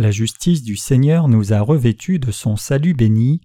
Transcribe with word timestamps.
La 0.00 0.10
justice 0.10 0.62
du 0.62 0.76
Seigneur 0.76 1.28
nous 1.28 1.52
a 1.52 1.60
revêtus 1.60 2.18
de 2.18 2.30
son 2.30 2.56
salut 2.56 2.94
béni. 2.94 3.42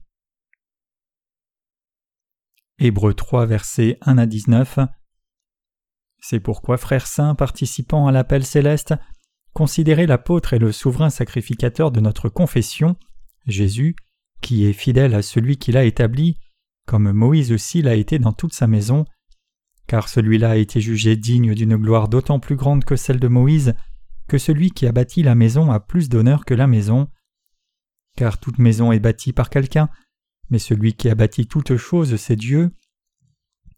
Hébreux 2.80 3.14
3, 3.14 3.46
versets 3.46 3.98
1 4.04 4.18
à 4.18 4.26
19. 4.26 4.80
C'est 6.22 6.40
pourquoi, 6.40 6.78
frères 6.78 7.08
saints, 7.08 7.36
participant 7.36 8.08
à 8.08 8.14
l'appel 8.14 8.46
céleste, 8.46 8.94
considérez 9.52 10.08
l'apôtre 10.08 10.54
et 10.54 10.58
le 10.58 10.72
souverain 10.72 11.10
sacrificateur 11.10 11.92
de 11.92 12.00
notre 12.00 12.30
confession, 12.30 12.96
Jésus, 13.46 13.98
qui 14.40 14.66
est 14.66 14.72
fidèle 14.72 15.14
à 15.14 15.24
celui 15.24 15.58
qui 15.58 15.74
l'a 15.74 15.84
établi, 15.84 16.38
comme 16.88 17.12
Moïse 17.12 17.52
aussi 17.52 17.82
l'a 17.82 17.96
été 17.96 18.18
dans 18.18 18.32
toute 18.32 18.54
sa 18.54 18.68
maison, 18.68 19.04
car 19.88 20.08
celui-là 20.08 20.52
a 20.52 20.56
été 20.56 20.80
jugé 20.80 21.18
digne 21.18 21.54
d'une 21.54 21.76
gloire 21.76 22.08
d'autant 22.08 22.40
plus 22.40 22.56
grande 22.56 22.86
que 22.86 22.96
celle 22.96 23.20
de 23.20 23.28
Moïse, 23.28 23.76
que 24.28 24.38
celui 24.38 24.72
qui 24.72 24.88
a 24.88 24.92
bâti 24.92 25.24
la 25.24 25.36
maison 25.36 25.72
a 25.72 25.80
plus 25.80 26.10
d'honneur 26.10 26.46
que 26.46 26.54
la 26.54 26.68
maison. 26.68 27.10
Car 28.18 28.40
toute 28.40 28.60
maison 28.60 28.92
est 28.92 29.00
bâtie 29.00 29.34
par 29.34 29.50
quelqu'un, 29.50 29.90
mais 30.50 30.60
celui 30.60 30.94
qui 30.94 31.10
a 31.10 31.16
bâti 31.16 31.48
toutes 31.48 31.78
choses, 31.78 32.16
c'est 32.16 32.36
Dieu. 32.36 32.72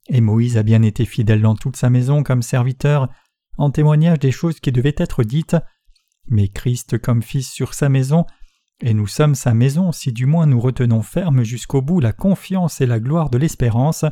Et 0.10 0.22
Moïse 0.22 0.58
a 0.58 0.64
bien 0.64 0.82
été 0.84 1.06
fidèle 1.06 1.42
dans 1.42 1.56
toute 1.56 1.76
sa 1.76 1.90
maison 1.90 2.24
comme 2.24 2.42
serviteur, 2.42 3.10
en 3.58 3.72
témoignage 3.72 4.20
des 4.20 4.32
choses 4.32 4.60
qui 4.60 4.72
devaient 4.72 4.96
être 4.98 5.24
dites, 5.24 5.58
mais 6.28 6.48
Christ 6.48 6.98
comme 6.98 7.24
Fils 7.24 7.52
sur 7.52 7.74
sa 7.74 7.90
maison, 7.90 8.26
et 8.80 8.94
nous 8.94 9.08
sommes 9.08 9.36
sa 9.36 9.54
maison 9.54 9.92
si 9.92 10.14
du 10.14 10.26
moins 10.26 10.46
nous 10.46 10.60
retenons 10.60 11.02
ferme 11.02 11.44
jusqu'au 11.44 11.82
bout 11.82 12.00
la 12.00 12.14
confiance 12.14 12.80
et 12.80 12.86
la 12.86 13.00
gloire 13.00 13.30
de 13.30 13.38
l'espérance. 13.38 14.06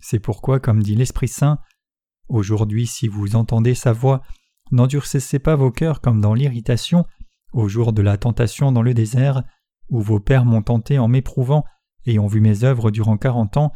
C'est 0.00 0.18
pourquoi, 0.18 0.58
comme 0.58 0.82
dit 0.82 0.96
l'Esprit 0.96 1.28
Saint, 1.28 1.58
Aujourd'hui 2.28 2.86
si 2.86 3.08
vous 3.08 3.36
entendez 3.36 3.74
sa 3.74 3.92
voix, 3.92 4.22
n'endurcissez 4.70 5.38
pas 5.38 5.56
vos 5.56 5.70
cœurs 5.70 6.00
comme 6.00 6.20
dans 6.20 6.34
l'irritation, 6.34 7.04
au 7.52 7.68
jour 7.68 7.92
de 7.92 8.02
la 8.02 8.16
tentation 8.16 8.72
dans 8.72 8.82
le 8.82 8.94
désert, 8.94 9.42
où 9.88 10.00
vos 10.00 10.20
pères 10.20 10.44
m'ont 10.44 10.62
tenté 10.62 10.98
en 10.98 11.08
m'éprouvant 11.08 11.64
et 12.04 12.18
ont 12.18 12.26
vu 12.26 12.40
mes 12.40 12.64
œuvres 12.64 12.90
durant 12.90 13.16
quarante 13.16 13.56
ans. 13.56 13.72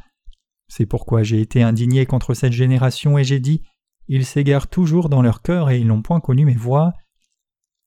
C'est 0.68 0.86
pourquoi 0.86 1.22
j'ai 1.22 1.40
été 1.40 1.62
indigné 1.62 2.06
contre 2.06 2.34
cette 2.34 2.52
génération 2.52 3.18
et 3.18 3.24
j'ai 3.24 3.40
dit 3.40 3.62
Ils 4.08 4.24
s'égarent 4.24 4.68
toujours 4.68 5.08
dans 5.08 5.22
leur 5.22 5.42
cœur 5.42 5.70
et 5.70 5.78
ils 5.78 5.86
n'ont 5.86 6.02
point 6.02 6.20
connu 6.20 6.44
mes 6.44 6.54
voix. 6.54 6.92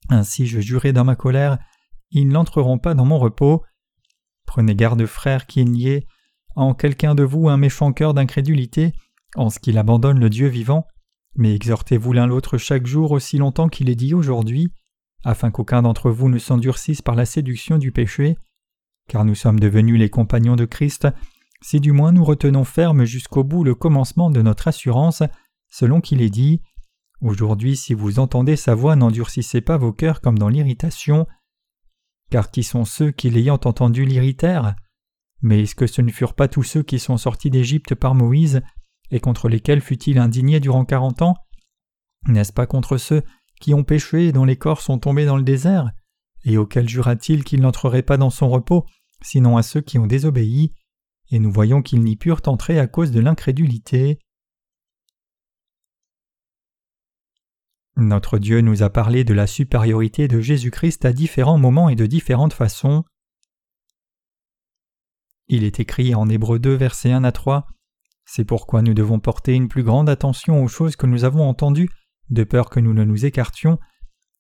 Ainsi 0.10 0.46
je 0.46 0.60
jurai 0.60 0.94
dans 0.94 1.04
ma 1.04 1.16
colère 1.16 1.58
Ils 2.12 2.28
n'entreront 2.28 2.78
pas 2.78 2.94
dans 2.94 3.06
mon 3.06 3.18
repos. 3.18 3.64
Prenez 4.46 4.76
garde, 4.76 5.06
frères, 5.06 5.48
qu'il 5.48 5.72
n'y 5.72 5.88
ait 5.88 6.08
en 6.56 6.74
quelqu'un 6.74 7.16
de 7.16 7.24
vous 7.24 7.50
un 7.50 7.58
méchant 7.58 7.92
cœur 7.92 8.14
d'incrédulité, 8.14 8.94
en 9.36 9.50
ce 9.50 9.60
qu'il 9.60 9.78
abandonne 9.78 10.20
le 10.20 10.30
Dieu 10.30 10.48
vivant, 10.48 10.88
mais 11.36 11.54
exhortez-vous 11.54 12.14
l'un 12.14 12.28
l'autre 12.28 12.58
chaque 12.58 12.86
jour 12.86 13.12
aussi 13.12 13.38
longtemps 13.38 13.70
qu'il 13.70 13.90
est 13.90 13.96
dit 13.96 14.14
aujourd'hui, 14.14 14.72
afin 15.24 15.52
qu'aucun 15.52 15.82
d'entre 15.82 16.12
vous 16.12 16.30
ne 16.30 16.38
s'endurcisse 16.38 17.02
par 17.02 17.16
la 17.16 17.26
séduction 17.26 17.78
du 17.78 17.92
péché, 17.92 18.38
car 19.08 19.26
nous 19.26 19.36
sommes 19.36 19.60
devenus 19.60 20.00
les 20.00 20.10
compagnons 20.10 20.56
de 20.56 20.66
Christ, 20.66 21.08
si 21.62 21.80
du 21.80 21.92
moins 21.92 22.12
nous 22.12 22.24
retenons 22.24 22.64
ferme 22.64 23.06
jusqu'au 23.06 23.44
bout 23.44 23.64
le 23.64 23.76
commencement 23.76 24.30
de 24.30 24.42
notre 24.42 24.68
assurance, 24.68 25.24
selon 25.70 26.02
qu'il 26.02 26.22
est 26.22 26.30
dit 26.30 26.62
Aujourd'hui, 27.22 27.76
si 27.76 27.94
vous 27.94 28.20
entendez 28.20 28.56
sa 28.56 28.76
voix, 28.76 28.96
n'endurcissez 28.96 29.62
pas 29.62 29.78
vos 29.78 29.94
cœurs 29.94 30.22
comme 30.22 30.38
dans 30.38 30.50
l'irritation. 30.50 31.26
Car 32.30 32.52
qui 32.52 32.62
sont 32.62 32.86
ceux 32.86 33.12
qui, 33.12 33.30
l'ayant 33.30 33.60
entendu, 33.64 34.06
l'irritèrent? 34.06 34.76
Mais 35.42 35.64
est-ce 35.64 35.76
que 35.76 35.88
ce 35.88 36.02
ne 36.02 36.12
furent 36.12 36.34
pas 36.34 36.48
tous 36.48 36.64
ceux 36.64 36.84
qui 36.84 37.00
sont 37.00 37.18
sortis 37.18 37.50
d'Égypte 37.50 37.96
par 37.96 38.16
Moïse, 38.16 38.62
et 39.12 39.20
contre 39.20 39.50
lesquels 39.50 39.82
fut-il 39.82 40.18
indigné 40.18 40.60
durant 40.60 40.86
quarante 40.86 41.22
ans? 41.22 41.36
N'est-ce 42.28 42.54
pas 42.54 42.66
contre 42.66 42.98
ceux 42.98 43.24
qui 43.62 43.74
ont 43.74 43.84
péché 43.84 44.28
et 44.28 44.32
dont 44.32 44.46
les 44.46 44.58
corps 44.58 44.82
sont 44.82 45.00
tombés 45.00 45.26
dans 45.26 45.38
le 45.38 45.44
désert, 45.44 45.92
et 46.44 46.58
auxquels 46.58 46.90
jura-t-il 46.90 47.44
qu'il 47.44 47.62
n'entrerait 47.62 48.04
pas 48.04 48.18
dans 48.18 48.30
son 48.30 48.50
repos, 48.50 48.86
sinon 49.22 49.58
à 49.58 49.64
ceux 49.64 49.82
qui 49.82 49.98
ont 49.98 50.08
désobéi, 50.08 50.74
et 51.32 51.40
nous 51.40 51.52
voyons 51.52 51.82
qu'ils 51.82 52.04
n'y 52.04 52.16
purent 52.16 52.42
entrer 52.46 52.80
à 52.80 52.88
cause 52.88 53.12
de 53.12 53.20
l'incrédulité. 53.20 54.20
Notre 57.98 58.40
Dieu 58.40 58.60
nous 58.62 58.84
a 58.84 58.90
parlé 58.90 59.24
de 59.24 59.34
la 59.34 59.48
supériorité 59.48 60.28
de 60.28 60.42
Jésus-Christ 60.42 61.06
à 61.06 61.14
différents 61.14 61.58
moments 61.58 61.88
et 61.88 61.96
de 61.96 62.06
différentes 62.06 62.54
façons. 62.54 63.06
Il 65.48 65.64
est 65.64 65.80
écrit 65.80 66.14
en 66.14 66.28
Hébreux 66.28 66.60
2, 66.60 66.74
versets 66.74 67.12
1 67.12 67.24
à 67.24 67.32
3 67.32 67.68
C'est 68.26 68.46
pourquoi 68.46 68.82
nous 68.82 68.94
devons 68.94 69.20
porter 69.20 69.54
une 69.54 69.68
plus 69.68 69.84
grande 69.84 70.10
attention 70.10 70.64
aux 70.64 70.68
choses 70.68 70.96
que 70.96 71.06
nous 71.06 71.24
avons 71.24 71.48
entendues, 71.48 71.90
de 72.30 72.44
peur 72.44 72.70
que 72.70 72.80
nous 72.80 72.94
ne 72.94 73.04
nous 73.04 73.26
écartions, 73.26 73.80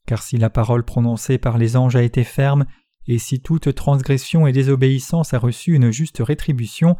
car 0.07 0.21
si 0.21 0.37
la 0.37 0.49
parole 0.49 0.83
prononcée 0.83 1.37
par 1.37 1.57
les 1.57 1.77
anges 1.77 1.95
a 1.95 2.03
été 2.03 2.23
ferme, 2.23 2.65
et 3.07 3.19
si 3.19 3.39
toute 3.39 3.73
transgression 3.75 4.47
et 4.47 4.51
désobéissance 4.51 5.33
a 5.33 5.39
reçu 5.39 5.75
une 5.75 5.91
juste 5.91 6.19
rétribution, 6.19 6.97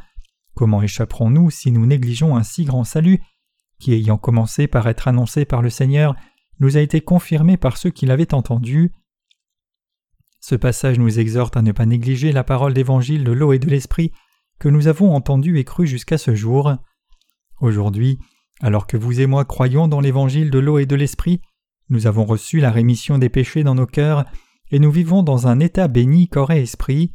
comment 0.53 0.83
échapperons-nous 0.83 1.49
si 1.49 1.71
nous 1.71 1.85
négligeons 1.85 2.35
un 2.35 2.43
si 2.43 2.63
grand 2.63 2.83
salut, 2.83 3.19
qui 3.79 3.93
ayant 3.93 4.17
commencé 4.17 4.67
par 4.67 4.87
être 4.87 5.07
annoncé 5.07 5.45
par 5.45 5.61
le 5.61 5.69
Seigneur, 5.69 6.15
nous 6.59 6.77
a 6.77 6.81
été 6.81 7.01
confirmé 7.01 7.57
par 7.57 7.77
ceux 7.77 7.89
qui 7.89 8.05
l'avaient 8.05 8.33
entendu? 8.33 8.93
Ce 10.39 10.55
passage 10.55 10.99
nous 10.99 11.19
exhorte 11.19 11.57
à 11.57 11.63
ne 11.63 11.71
pas 11.71 11.87
négliger 11.87 12.31
la 12.31 12.43
parole 12.43 12.73
d'évangile 12.73 13.23
de 13.23 13.31
l'eau 13.31 13.51
et 13.51 13.59
de 13.59 13.67
l'esprit 13.67 14.11
que 14.59 14.69
nous 14.69 14.87
avons 14.87 15.13
entendue 15.13 15.59
et 15.59 15.63
crue 15.63 15.87
jusqu'à 15.87 16.17
ce 16.17 16.35
jour. 16.35 16.73
Aujourd'hui, 17.59 18.19
alors 18.61 18.87
que 18.87 18.97
vous 18.97 19.19
et 19.19 19.27
moi 19.27 19.45
croyons 19.45 19.87
dans 19.87 19.99
l'évangile 19.99 20.49
de 20.49 20.59
l'eau 20.59 20.77
et 20.77 20.85
de 20.85 20.95
l'esprit, 20.95 21.41
nous 21.89 22.07
avons 22.07 22.25
reçu 22.25 22.59
la 22.59 22.71
rémission 22.71 23.17
des 23.17 23.29
péchés 23.29 23.63
dans 23.63 23.75
nos 23.75 23.85
cœurs, 23.85 24.25
et 24.71 24.79
nous 24.79 24.91
vivons 24.91 25.21
dans 25.21 25.47
un 25.47 25.59
état 25.59 25.87
béni 25.87 26.27
corps 26.27 26.51
et 26.51 26.61
esprit. 26.61 27.13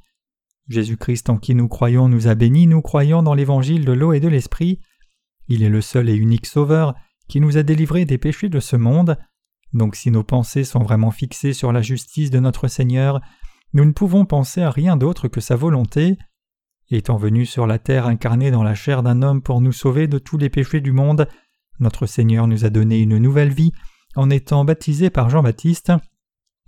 Jésus-Christ 0.68 1.28
en 1.30 1.38
qui 1.38 1.54
nous 1.54 1.66
croyons 1.66 2.08
nous 2.08 2.28
a 2.28 2.36
bénis, 2.36 2.68
nous 2.68 2.80
croyons 2.80 3.22
dans 3.22 3.34
l'évangile 3.34 3.84
de 3.84 3.92
l'eau 3.92 4.12
et 4.12 4.20
de 4.20 4.28
l'esprit. 4.28 4.80
Il 5.48 5.64
est 5.64 5.68
le 5.68 5.80
seul 5.80 6.08
et 6.08 6.14
unique 6.14 6.46
Sauveur 6.46 6.94
qui 7.28 7.40
nous 7.40 7.56
a 7.56 7.62
délivrés 7.64 8.04
des 8.04 8.18
péchés 8.18 8.48
de 8.48 8.60
ce 8.60 8.76
monde. 8.76 9.18
Donc 9.72 9.96
si 9.96 10.10
nos 10.10 10.22
pensées 10.22 10.64
sont 10.64 10.82
vraiment 10.82 11.10
fixées 11.10 11.52
sur 11.52 11.72
la 11.72 11.82
justice 11.82 12.30
de 12.30 12.38
notre 12.38 12.68
Seigneur, 12.68 13.20
nous 13.72 13.84
ne 13.84 13.92
pouvons 13.92 14.24
penser 14.24 14.62
à 14.62 14.70
rien 14.70 14.96
d'autre 14.96 15.26
que 15.26 15.40
sa 15.40 15.56
volonté. 15.56 16.16
Étant 16.90 17.16
venu 17.16 17.46
sur 17.46 17.66
la 17.68 17.78
terre 17.78 18.06
incarné 18.06 18.50
dans 18.50 18.64
la 18.64 18.74
chair 18.74 19.02
d'un 19.04 19.22
homme 19.22 19.42
pour 19.42 19.60
nous 19.60 19.72
sauver 19.72 20.08
de 20.08 20.18
tous 20.18 20.38
les 20.38 20.50
péchés 20.50 20.80
du 20.80 20.90
monde, 20.90 21.28
notre 21.78 22.06
Seigneur 22.06 22.48
nous 22.48 22.64
a 22.64 22.70
donné 22.70 22.98
une 22.98 23.18
nouvelle 23.18 23.52
vie 23.52 23.72
en 24.16 24.28
étant 24.28 24.64
baptisé 24.64 25.08
par 25.08 25.30
Jean-Baptiste, 25.30 25.92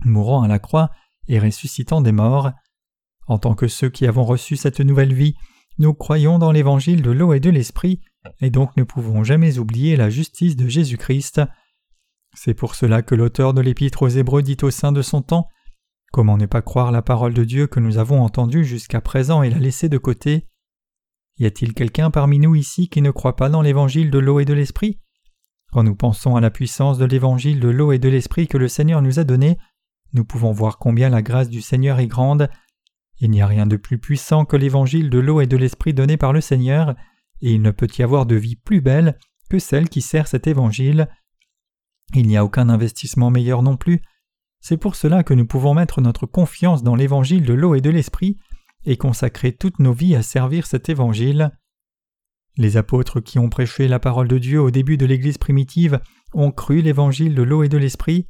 mourant 0.05 0.43
à 0.43 0.49
la 0.49 0.61
croix 0.61 0.91
et 1.27 1.41
ressuscitant 1.41 2.01
des 2.01 2.13
morts. 2.13 2.53
En 3.27 3.39
tant 3.39 3.55
que 3.55 3.67
ceux 3.67 3.91
qui 3.91 4.07
avons 4.07 4.25
reçu 4.25 4.57
cette 4.57 4.81
nouvelle 4.81 5.13
vie, 5.13 5.35
nous 5.79 5.93
croyons 5.93 6.39
dans 6.39 6.53
l'évangile 6.53 7.03
de 7.03 7.11
l'eau 7.11 7.33
et 7.33 7.41
de 7.41 7.51
l'esprit, 7.51 8.01
et 8.41 8.51
donc 8.51 8.77
ne 8.77 8.85
pouvons 8.85 9.25
jamais 9.25 9.59
oublier 9.59 9.97
la 9.97 10.09
justice 10.09 10.55
de 10.55 10.69
Jésus-Christ. 10.69 11.41
C'est 12.35 12.55
pour 12.55 12.75
cela 12.77 13.03
que 13.03 13.15
l'auteur 13.15 13.55
de 13.55 13.61
l'épître 13.61 14.03
aux 14.03 14.09
Hébreux 14.09 14.43
dit 14.43 14.57
au 14.63 14.71
sein 14.71 14.93
de 14.93 15.03
son 15.03 15.23
temps 15.23 15.49
Comment 16.13 16.37
ne 16.37 16.45
pas 16.45 16.61
croire 16.61 16.93
la 16.93 17.01
parole 17.01 17.33
de 17.33 17.43
Dieu 17.43 17.67
que 17.67 17.81
nous 17.81 17.97
avons 17.97 18.21
entendue 18.21 18.67
jusqu'à 18.67 19.01
présent 19.01 19.43
et 19.43 19.49
la 19.49 19.59
laisser 19.59 19.89
de 19.89 19.97
côté? 19.97 20.47
Y 21.39 21.47
a-t-il 21.47 21.73
quelqu'un 21.73 22.11
parmi 22.11 22.39
nous 22.39 22.55
ici 22.55 22.91
qui 22.91 23.01
ne 23.01 23.11
croit 23.11 23.35
pas 23.35 23.49
dans 23.49 23.63
l'évangile 23.63 24.11
de 24.11 24.19
l'eau 24.19 24.39
et 24.39 24.45
de 24.45 24.53
l'esprit? 24.53 25.01
Quand 25.73 25.83
nous 25.83 25.97
pensons 25.97 26.37
à 26.37 26.43
la 26.43 26.51
puissance 26.51 26.99
de 26.99 27.07
l'évangile 27.07 27.61
de 27.61 27.71
l'eau 27.71 27.93
et 27.93 27.99
de 27.99 28.11
l'esprit 28.11 28.47
que 28.47 28.59
le 28.59 28.69
Seigneur 28.69 29.01
nous 29.01 29.21
a 29.21 29.25
donné, 29.25 29.57
nous 30.13 30.27
pouvons 30.27 30.53
voir 30.53 30.77
combien 30.77 31.09
la 31.09 31.23
grâce 31.23 31.49
du 31.49 31.63
Seigneur 31.63 31.99
est 31.99 32.09
grande. 32.09 32.51
Il 33.19 33.31
n'y 33.31 33.41
a 33.41 33.47
rien 33.47 33.67
de 33.67 33.79
plus 33.79 33.97
puissant 33.97 34.45
que 34.45 34.57
l'évangile 34.57 35.09
de 35.09 35.19
l'eau 35.19 35.41
et 35.41 35.47
de 35.47 35.57
l'esprit 35.57 35.95
donné 35.95 36.19
par 36.19 36.35
le 36.35 36.43
Seigneur, 36.43 36.95
et 37.41 37.55
il 37.55 37.63
ne 37.63 37.71
peut 37.71 37.89
y 37.99 38.03
avoir 38.03 38.27
de 38.27 38.37
vie 38.37 38.57
plus 38.57 38.83
belle 38.83 39.19
que 39.49 39.59
celle 39.59 39.89
qui 39.89 40.03
sert 40.03 40.29
cet 40.29 40.47
évangile. 40.47 41.09
Il 42.15 42.27
n'y 42.27 42.37
a 42.37 42.45
aucun 42.45 42.69
investissement 42.69 43.31
meilleur 43.31 43.63
non 43.63 43.79
plus. 43.79 44.03
C'est 44.63 44.77
pour 44.77 44.95
cela 44.95 45.25
que 45.25 45.35
nous 45.35 45.45
pouvons 45.45 45.75
mettre 45.75 46.01
notre 46.01 46.25
confiance 46.25 46.85
dans 46.85 46.95
l'évangile 46.95 47.45
de 47.45 47.53
l'eau 47.53 47.75
et 47.75 47.81
de 47.81 47.91
l'esprit 47.91 48.39
et 48.85 48.97
consacrer 48.97 49.53
toutes 49.53 49.81
nos 49.81 49.93
vies 49.93 50.15
à 50.15 50.23
servir 50.23 50.67
cet 50.67 50.89
évangile. 50.89 51.51
Les 52.57 52.77
apôtres 52.77 53.21
qui 53.21 53.41
ont 53.41 53.49
prêché 53.49 53.89
la 53.89 53.99
parole 53.99 54.29
de 54.29 54.39
Dieu 54.39 54.61
au 54.61 54.71
début 54.71 54.97
de 54.97 55.05
l'Église 55.05 55.37
primitive 55.37 56.01
ont 56.33 56.53
cru 56.53 56.81
l'évangile 56.81 57.35
de 57.35 57.43
l'eau 57.43 57.65
et 57.65 57.69
de 57.69 57.77
l'esprit. 57.77 58.29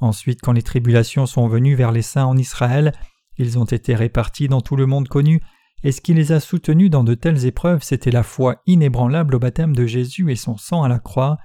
Ensuite, 0.00 0.40
quand 0.40 0.52
les 0.52 0.62
tribulations 0.62 1.26
sont 1.26 1.46
venues 1.46 1.74
vers 1.74 1.92
les 1.92 2.02
saints 2.02 2.24
en 2.24 2.38
Israël, 2.38 2.92
ils 3.36 3.58
ont 3.58 3.64
été 3.64 3.94
répartis 3.94 4.48
dans 4.48 4.62
tout 4.62 4.76
le 4.76 4.86
monde 4.86 5.08
connu, 5.08 5.42
et 5.82 5.92
ce 5.92 6.00
qui 6.00 6.14
les 6.14 6.32
a 6.32 6.40
soutenus 6.40 6.88
dans 6.88 7.04
de 7.04 7.14
telles 7.14 7.44
épreuves, 7.44 7.82
c'était 7.82 8.10
la 8.10 8.22
foi 8.22 8.62
inébranlable 8.66 9.34
au 9.34 9.38
baptême 9.38 9.76
de 9.76 9.86
Jésus 9.86 10.32
et 10.32 10.36
son 10.36 10.56
sang 10.56 10.84
à 10.84 10.88
la 10.88 10.98
croix. 10.98 11.36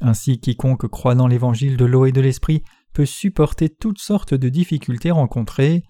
Ainsi 0.00 0.40
quiconque 0.40 0.88
croit 0.88 1.14
dans 1.14 1.28
l'évangile 1.28 1.76
de 1.76 1.84
l'eau 1.84 2.06
et 2.06 2.12
de 2.12 2.20
l'esprit 2.22 2.62
peut 2.92 3.06
supporter 3.06 3.68
toutes 3.68 4.00
sortes 4.00 4.34
de 4.34 4.48
difficultés 4.48 5.10
rencontrées. 5.10 5.82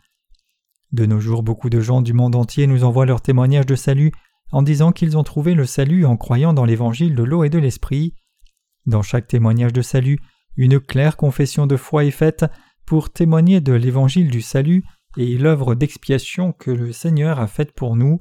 De 0.93 1.07
nos 1.07 1.21
jours, 1.21 1.43
beaucoup 1.43 1.71
de 1.71 1.81
gens 1.81 2.03
du 2.03 2.13
monde 2.13 2.35
entier 2.35 2.67
nous 2.67 2.85
envoient 2.85 3.07
leurs 3.07 3.23
témoignages 3.23 3.67
de 3.67 3.75
salut 3.75 4.13
en 4.51 4.63
disant 4.63 4.93
qu'ils 4.93 5.17
ont 5.17 5.25
trouvé 5.25 5.55
le 5.55 5.65
salut 5.65 6.05
en 6.05 6.17
croyant 6.17 6.53
dans 6.53 6.67
l'évangile 6.67 7.15
de 7.15 7.23
l'eau 7.23 7.45
et 7.45 7.51
de 7.51 7.59
l'esprit. 7.59 8.15
Dans 8.87 9.03
chaque 9.03 9.27
témoignage 9.27 9.73
de 9.73 9.83
salut, 9.83 10.19
une 10.57 10.79
claire 10.79 11.17
confession 11.17 11.67
de 11.67 11.77
foi 11.77 12.05
est 12.05 12.11
faite 12.11 12.45
pour 12.85 13.11
témoigner 13.11 13.61
de 13.61 13.73
l'évangile 13.73 14.31
du 14.31 14.43
salut 14.43 14.85
et 15.17 15.39
l'œuvre 15.39 15.75
d'expiation 15.75 16.53
que 16.53 16.71
le 16.71 16.93
Seigneur 16.93 17.41
a 17.41 17.47
faite 17.47 17.73
pour 17.73 17.97
nous. 17.97 18.19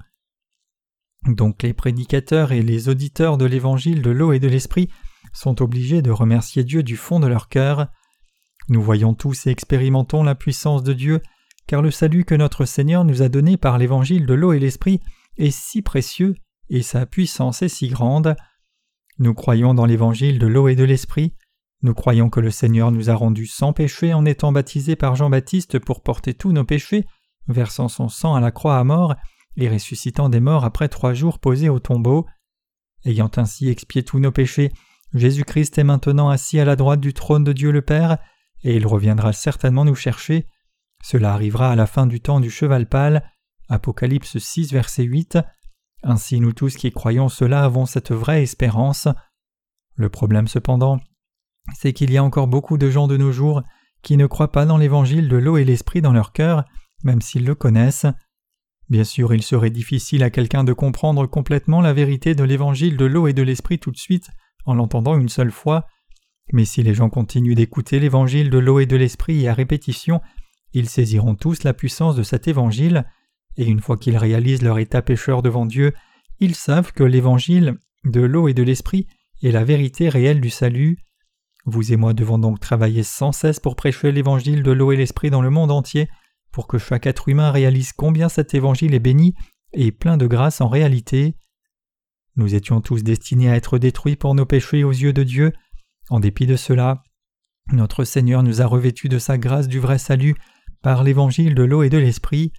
Donc 1.27 1.63
les 1.63 1.74
prédicateurs 1.74 2.51
et 2.51 2.62
les 2.62 2.89
auditeurs 2.89 3.38
de 3.38 3.45
l'évangile 3.45 4.01
de 4.01 4.12
l'eau 4.12 4.34
et 4.34 4.39
de 4.39 4.48
l'esprit 4.48 4.89
sont 5.34 5.62
obligés 5.62 6.01
de 6.01 6.12
remercier 6.12 6.63
Dieu 6.63 6.84
du 6.84 6.98
fond 6.98 7.19
de 7.19 7.27
leur 7.27 7.48
cœur. 7.48 7.88
Nous 8.69 8.81
voyons 8.81 9.13
tous 9.13 9.48
et 9.48 9.50
expérimentons 9.50 10.24
la 10.24 10.36
puissance 10.36 10.84
de 10.84 10.94
Dieu, 10.94 11.22
car 11.68 11.81
le 11.81 11.92
salut 11.92 12.25
que 12.25 12.36
notre 12.36 12.66
Seigneur 12.66 13.06
nous 13.06 13.22
a 13.22 13.30
donné 13.30 13.58
par 13.58 13.78
l'évangile 13.78 14.25
de 14.25 14.34
l'eau 14.34 14.54
et 14.54 14.60
l'esprit 14.60 15.00
est 15.38 15.52
si 15.52 15.81
précieux 15.81 16.36
et 16.69 16.81
sa 16.81 17.06
puissance 17.06 17.62
est 17.62 17.69
si 17.69 17.88
grande. 17.88 18.36
Nous 19.19 19.34
croyons 19.34 19.74
dans 19.74 19.86
l'évangile 19.86 20.40
de 20.40 20.48
l'eau 20.48 20.68
et 20.68 20.75
de 20.75 20.84
l'esprit, 20.84 21.34
nous 21.84 21.96
croyons 21.96 22.30
que 22.30 22.40
le 22.40 22.52
Seigneur 22.52 22.92
nous 22.92 23.10
a 23.10 23.16
rendus 23.16 23.48
sans 23.48 23.74
péché 23.74 24.13
en 24.13 24.24
étant 24.25 24.52
baptisés 24.52 24.96
par 24.96 25.16
Jean-Baptiste 25.16 25.80
pour 25.80 26.04
porter 26.04 26.36
tous 26.36 26.52
nos 26.52 26.63
péchés, 26.63 27.06
versant 27.48 27.88
son 27.88 28.08
sang 28.08 28.36
à 28.36 28.40
la 28.40 28.52
croix 28.52 28.78
à 28.78 28.84
mort 28.84 29.16
et 29.58 29.68
ressuscitant 29.68 30.30
des 30.30 30.40
morts 30.40 30.63
après 30.63 30.90
trois 30.90 31.13
jours 31.13 31.40
posés 31.40 31.69
au 31.69 31.80
tombeau. 31.80 32.28
Ayant 33.04 33.31
ainsi 33.36 33.68
expié 33.68 34.04
tous 34.04 34.19
nos 34.19 34.31
péchés, 34.31 34.72
Jésus-Christ 35.16 35.78
est 35.80 35.84
maintenant 35.84 36.30
assis 36.30 36.60
à 36.60 36.66
la 36.66 36.75
droite 36.75 37.00
du 37.00 37.13
trône 37.13 37.44
de 37.44 37.52
Dieu 37.52 37.72
le 37.72 37.81
Père, 37.81 38.19
et 38.63 38.75
il 38.75 38.86
reviendra 38.88 39.34
certainement 39.34 39.86
nous 39.86 39.96
chercher. 39.96 40.48
Cela 41.04 41.34
arrivera 41.34 41.72
à 41.72 41.75
la 41.75 41.88
fin 41.88 42.06
du 42.06 42.22
temps 42.22 42.40
du 42.40 42.50
cheval 42.50 42.88
pâle. 42.88 43.24
Apocalypse 43.69 44.38
6, 44.38 44.72
verset 44.72 45.04
8. 45.04 45.40
Ainsi 46.04 46.40
nous 46.40 46.54
tous 46.54 46.75
qui 46.75 46.92
croyons 46.92 47.30
cela 47.30 47.63
avons 47.63 47.86
cette 47.86 48.12
vraie 48.12 48.44
espérance. 48.44 49.08
Le 49.96 50.10
problème 50.10 50.48
cependant, 50.48 51.00
c'est 51.75 51.94
qu'il 51.94 52.12
y 52.12 52.18
a 52.18 52.24
encore 52.24 52.48
beaucoup 52.48 52.78
de 52.78 52.90
gens 52.90 53.08
de 53.08 53.18
nos 53.18 53.31
jours 53.31 53.62
qui 54.02 54.18
ne 54.18 54.25
croient 54.25 54.52
pas 54.52 54.66
dans 54.66 54.78
l'évangile 54.78 55.30
de 55.30 55.38
l'eau 55.38 55.58
et 55.58 55.66
l'esprit 55.66 56.02
dans 56.02 56.13
leur 56.13 56.31
cœur, 56.31 56.66
même 57.04 57.22
s'ils 57.22 57.46
le 57.46 57.56
connaissent. 57.56 58.08
Bien 58.90 59.04
sûr, 59.04 59.34
il 59.34 59.44
serait 59.44 59.69
difficile 59.69 60.24
à 60.24 60.30
quelqu'un 60.30 60.63
de 60.63 60.74
comprendre 60.74 61.25
complètement 61.28 61.81
la 61.81 61.94
vérité 61.94 62.36
de 62.36 62.44
l'évangile 62.44 62.98
de 62.98 63.06
l'eau 63.06 63.28
et 63.28 63.34
de 63.34 63.44
l'esprit 63.44 63.80
tout 63.80 63.92
de 63.92 63.98
suite 63.98 64.30
en 64.66 64.74
l'entendant 64.74 65.18
une 65.18 65.30
seule 65.30 65.52
fois, 65.52 65.86
mais 66.53 66.65
si 66.65 66.83
les 66.83 66.93
gens 66.93 67.09
continuent 67.09 67.55
d'écouter 67.55 67.99
l'évangile 67.99 68.49
de 68.49 68.57
l'eau 68.57 68.79
et 68.79 68.85
de 68.85 68.95
l'esprit 68.95 69.47
à 69.47 69.53
répétition, 69.53 70.21
ils 70.73 70.89
saisiront 70.89 71.35
tous 71.35 71.63
la 71.63 71.73
puissance 71.73 72.15
de 72.15 72.23
cet 72.23 72.47
évangile, 72.47 73.05
et 73.57 73.65
une 73.65 73.81
fois 73.81 73.97
qu'ils 73.97 74.17
réalisent 74.17 74.61
leur 74.61 74.79
état 74.79 75.01
pécheur 75.01 75.41
devant 75.41 75.65
Dieu, 75.65 75.93
ils 76.39 76.55
savent 76.55 76.93
que 76.93 77.03
l'évangile 77.03 77.77
de 78.05 78.21
l'eau 78.21 78.47
et 78.47 78.53
de 78.53 78.63
l'esprit 78.63 79.07
est 79.43 79.51
la 79.51 79.63
vérité 79.63 80.09
réelle 80.09 80.41
du 80.41 80.49
salut. 80.49 80.97
Vous 81.65 81.93
et 81.93 81.97
moi 81.97 82.13
devons 82.13 82.39
donc 82.39 82.59
travailler 82.59 83.03
sans 83.03 83.31
cesse 83.31 83.59
pour 83.59 83.75
prêcher 83.75 84.11
l'évangile 84.11 84.63
de 84.63 84.71
l'eau 84.71 84.91
et 84.91 84.97
l'esprit 84.97 85.29
dans 85.29 85.41
le 85.41 85.49
monde 85.49 85.71
entier, 85.71 86.09
pour 86.51 86.67
que 86.67 86.77
chaque 86.77 87.05
être 87.05 87.29
humain 87.29 87.51
réalise 87.51 87.93
combien 87.93 88.29
cet 88.29 88.53
évangile 88.53 88.93
est 88.93 88.99
béni 88.99 89.35
et 89.73 89.91
plein 89.91 90.17
de 90.17 90.27
grâce 90.27 90.61
en 90.61 90.67
réalité. 90.67 91.35
Nous 92.35 92.55
étions 92.55 92.81
tous 92.81 93.03
destinés 93.03 93.49
à 93.49 93.55
être 93.55 93.77
détruits 93.77 94.15
pour 94.15 94.35
nos 94.35 94.45
péchés 94.45 94.83
aux 94.83 94.91
yeux 94.91 95.13
de 95.13 95.23
Dieu. 95.23 95.53
En 96.12 96.19
dépit 96.19 96.46
de 96.46 96.58
cela, 96.58 97.04
notre 97.72 98.04
Seigneur 98.04 98.44
nous 98.44 98.62
a 98.62 98.66
revêtus 98.66 99.08
de 99.08 99.18
sa 99.18 99.38
grâce 99.38 99.69
du 99.69 99.80
vrai 99.80 99.98
salut 99.98 100.36
par 100.81 101.06
l'évangile 101.06 101.56
de 101.56 101.63
l'eau 101.63 101.84
et 101.84 101.90
de 101.90 101.98
l'esprit. 101.98 102.52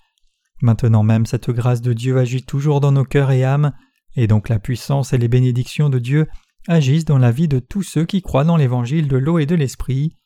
Maintenant 0.63 1.03
même 1.03 1.27
cette 1.27 1.51
grâce 1.51 1.83
de 1.83 1.93
Dieu 1.93 2.17
agit 2.17 2.45
toujours 2.45 2.81
dans 2.81 2.93
nos 2.93 3.05
cœurs 3.05 3.31
et 3.31 3.45
âmes, 3.45 3.73
et 4.17 4.27
donc 4.27 4.49
la 4.49 4.59
puissance 4.59 5.13
et 5.13 5.19
les 5.19 5.29
bénédictions 5.29 5.91
de 5.91 5.99
Dieu 5.99 6.29
agissent 6.67 7.05
dans 7.05 7.19
la 7.19 7.31
vie 7.31 7.47
de 7.47 7.59
tous 7.59 7.83
ceux 7.83 8.07
qui 8.07 8.23
croient 8.23 8.45
dans 8.45 8.57
l'évangile 8.57 9.07
de 9.07 9.19
l'eau 9.19 9.39
et 9.39 9.45
de 9.45 9.55
l'esprit. 9.55 10.17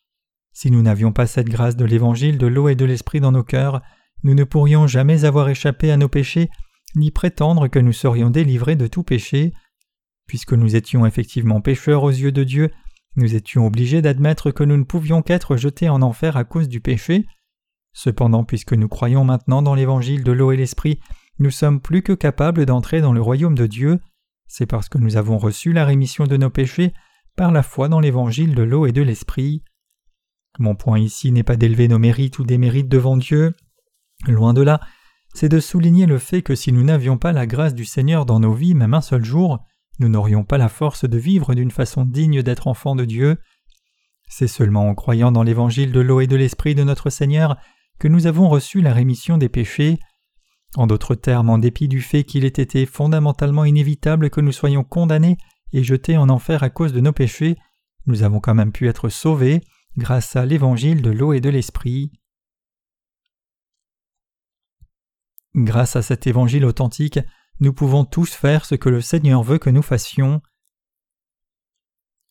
Si 0.53 0.71
nous 0.71 0.83
n'avions 0.83 1.13
pas 1.13 1.27
cette 1.27 1.49
grâce 1.49 1.75
de 1.75 1.85
l'évangile 1.85 2.39
de 2.39 2.47
l'eau 2.47 2.69
et 2.69 2.77
de 2.77 2.85
l'esprit 2.85 3.19
dans 3.19 3.33
nos 3.33 3.43
cœurs, 3.43 3.83
nous 4.23 4.35
ne 4.35 4.45
pourrions 4.45 4.87
jamais 4.87 5.25
avoir 5.25 5.49
échappé 5.49 5.91
à 5.91 5.97
nos 5.97 6.09
péchés, 6.09 6.49
ni 6.95 7.11
prétendre 7.11 7.67
que 7.67 7.81
nous 7.81 7.93
serions 7.93 8.31
délivrés 8.31 8.77
de 8.77 8.87
tout 8.87 9.03
péché. 9.03 9.53
Puisque 10.29 10.53
nous 10.53 10.77
étions 10.77 11.07
effectivement 11.07 11.61
pécheurs 11.61 12.05
aux 12.05 12.11
yeux 12.11 12.31
de 12.31 12.45
Dieu, 12.45 12.71
nous 13.17 13.35
étions 13.35 13.67
obligés 13.67 14.03
d'admettre 14.03 14.51
que 14.51 14.65
nous 14.65 14.77
ne 14.77 14.85
pouvions 14.85 15.23
qu'être 15.23 15.57
jetés 15.57 15.89
en 15.89 16.03
enfer 16.03 16.37
à 16.37 16.45
cause 16.45 16.69
du 16.69 16.81
péché. 16.81 17.27
Cependant, 17.93 18.45
puisque 18.45 18.75
nous 18.75 18.89
croyons 18.89 19.25
maintenant 19.25 19.63
dans 19.63 19.75
l'évangile 19.75 20.23
de 20.23 20.33
l'eau 20.33 20.53
et 20.53 20.57
l'esprit, 20.57 21.01
nous 21.39 21.51
sommes 21.51 21.81
plus 21.81 22.03
que 22.03 22.13
capables 22.13 22.67
d'entrer 22.67 23.01
dans 23.01 23.13
le 23.13 23.21
royaume 23.21 23.55
de 23.55 23.67
Dieu, 23.67 24.01
c'est 24.47 24.67
parce 24.67 24.89
que 24.89 24.99
nous 24.99 25.17
avons 25.17 25.39
reçu 25.39 25.73
la 25.73 25.85
rémission 25.85 26.25
de 26.25 26.37
nos 26.37 26.51
péchés 26.51 26.93
par 27.37 27.53
la 27.53 27.63
foi 27.63 27.89
dans 27.89 28.01
l'évangile 28.01 28.55
de 28.55 28.63
l'eau 28.63 28.87
et 28.87 28.93
de 28.93 29.03
l'esprit. 29.03 29.63
Mon 30.59 30.75
point 30.75 30.99
ici 30.99 31.33
n'est 31.33 31.43
pas 31.43 31.57
d'élever 31.57 31.89
nos 31.89 31.99
mérites 31.99 32.39
ou 32.39 32.45
des 32.45 32.59
mérites 32.59 32.89
devant 32.89 33.17
Dieu. 33.17 33.55
Loin 34.27 34.55
de 34.55 34.63
là, 34.63 34.81
c'est 35.35 35.51
de 35.51 35.61
souligner 35.61 36.07
le 36.07 36.19
fait 36.19 36.41
que 36.41 36.55
si 36.55 36.73
nous 36.73 36.83
n'avions 36.83 37.19
pas 37.19 37.33
la 37.33 37.47
grâce 37.47 37.75
du 37.75 37.85
Seigneur 37.85 38.25
dans 38.25 38.41
nos 38.41 38.55
vies 38.55 38.75
même 38.75 38.95
un 38.95 39.03
seul 39.03 39.25
jour, 39.25 39.63
nous 39.99 40.09
n'aurions 40.09 40.45
pas 40.45 40.59
la 40.59 40.69
force 40.69 41.05
de 41.05 41.19
vivre 41.19 41.55
d'une 41.55 41.71
façon 41.71 42.05
digne 42.05 42.43
d'être 42.43 42.67
enfants 42.67 42.97
de 42.97 43.05
Dieu. 43.05 43.39
C'est 44.29 44.49
seulement 44.49 44.89
en 44.89 44.95
croyant 44.95 45.33
dans 45.33 45.43
l'évangile 45.43 45.93
de 45.93 46.01
l'eau 46.01 46.21
et 46.21 46.27
de 46.27 46.37
l'esprit 46.37 46.75
de 46.75 46.85
notre 46.85 47.11
Seigneur 47.11 47.57
que 47.99 48.09
nous 48.09 48.27
avons 48.27 48.49
reçu 48.49 48.81
la 48.81 48.93
rémission 48.93 49.39
des 49.39 49.49
péchés. 49.49 49.99
En 50.77 50.87
d'autres 50.87 51.15
termes, 51.15 51.49
en 51.49 51.59
dépit 51.59 51.89
du 51.89 52.03
fait 52.03 52.25
qu'il 52.25 52.45
ait 52.45 52.49
été 52.49 52.85
fondamentalement 52.85 53.65
inévitable 53.65 54.31
que 54.31 54.41
nous 54.41 54.53
soyons 54.53 54.85
condamnés 54.85 55.39
et 55.73 55.83
jetés 55.83 56.17
en 56.17 56.29
enfer 56.29 56.63
à 56.63 56.71
cause 56.71 56.93
de 56.93 57.01
nos 57.01 57.13
péchés, 57.13 57.57
nous 58.07 58.23
avons 58.23 58.41
quand 58.41 58.55
même 58.55 58.73
pu 58.73 58.89
être 58.89 59.09
sauvés 59.09 59.63
grâce 59.97 60.37
à 60.37 60.45
l'évangile 60.45 61.03
de 61.03 61.11
l'eau 61.11 61.33
et 61.33 61.41
de 61.41 61.49
l'esprit. 61.49 62.13
Grâce 65.55 65.97
à 65.97 66.03
cet 66.03 66.27
évangile 66.27 66.67
authentique, 66.67 67.19
nous 67.61 67.73
pouvons 67.73 68.05
tous 68.05 68.33
faire 68.33 68.65
ce 68.65 68.75
que 68.75 68.89
le 68.89 69.01
Seigneur 69.01 69.43
veut 69.43 69.59
que 69.59 69.71
nous 69.71 69.83
fassions. 69.83 70.41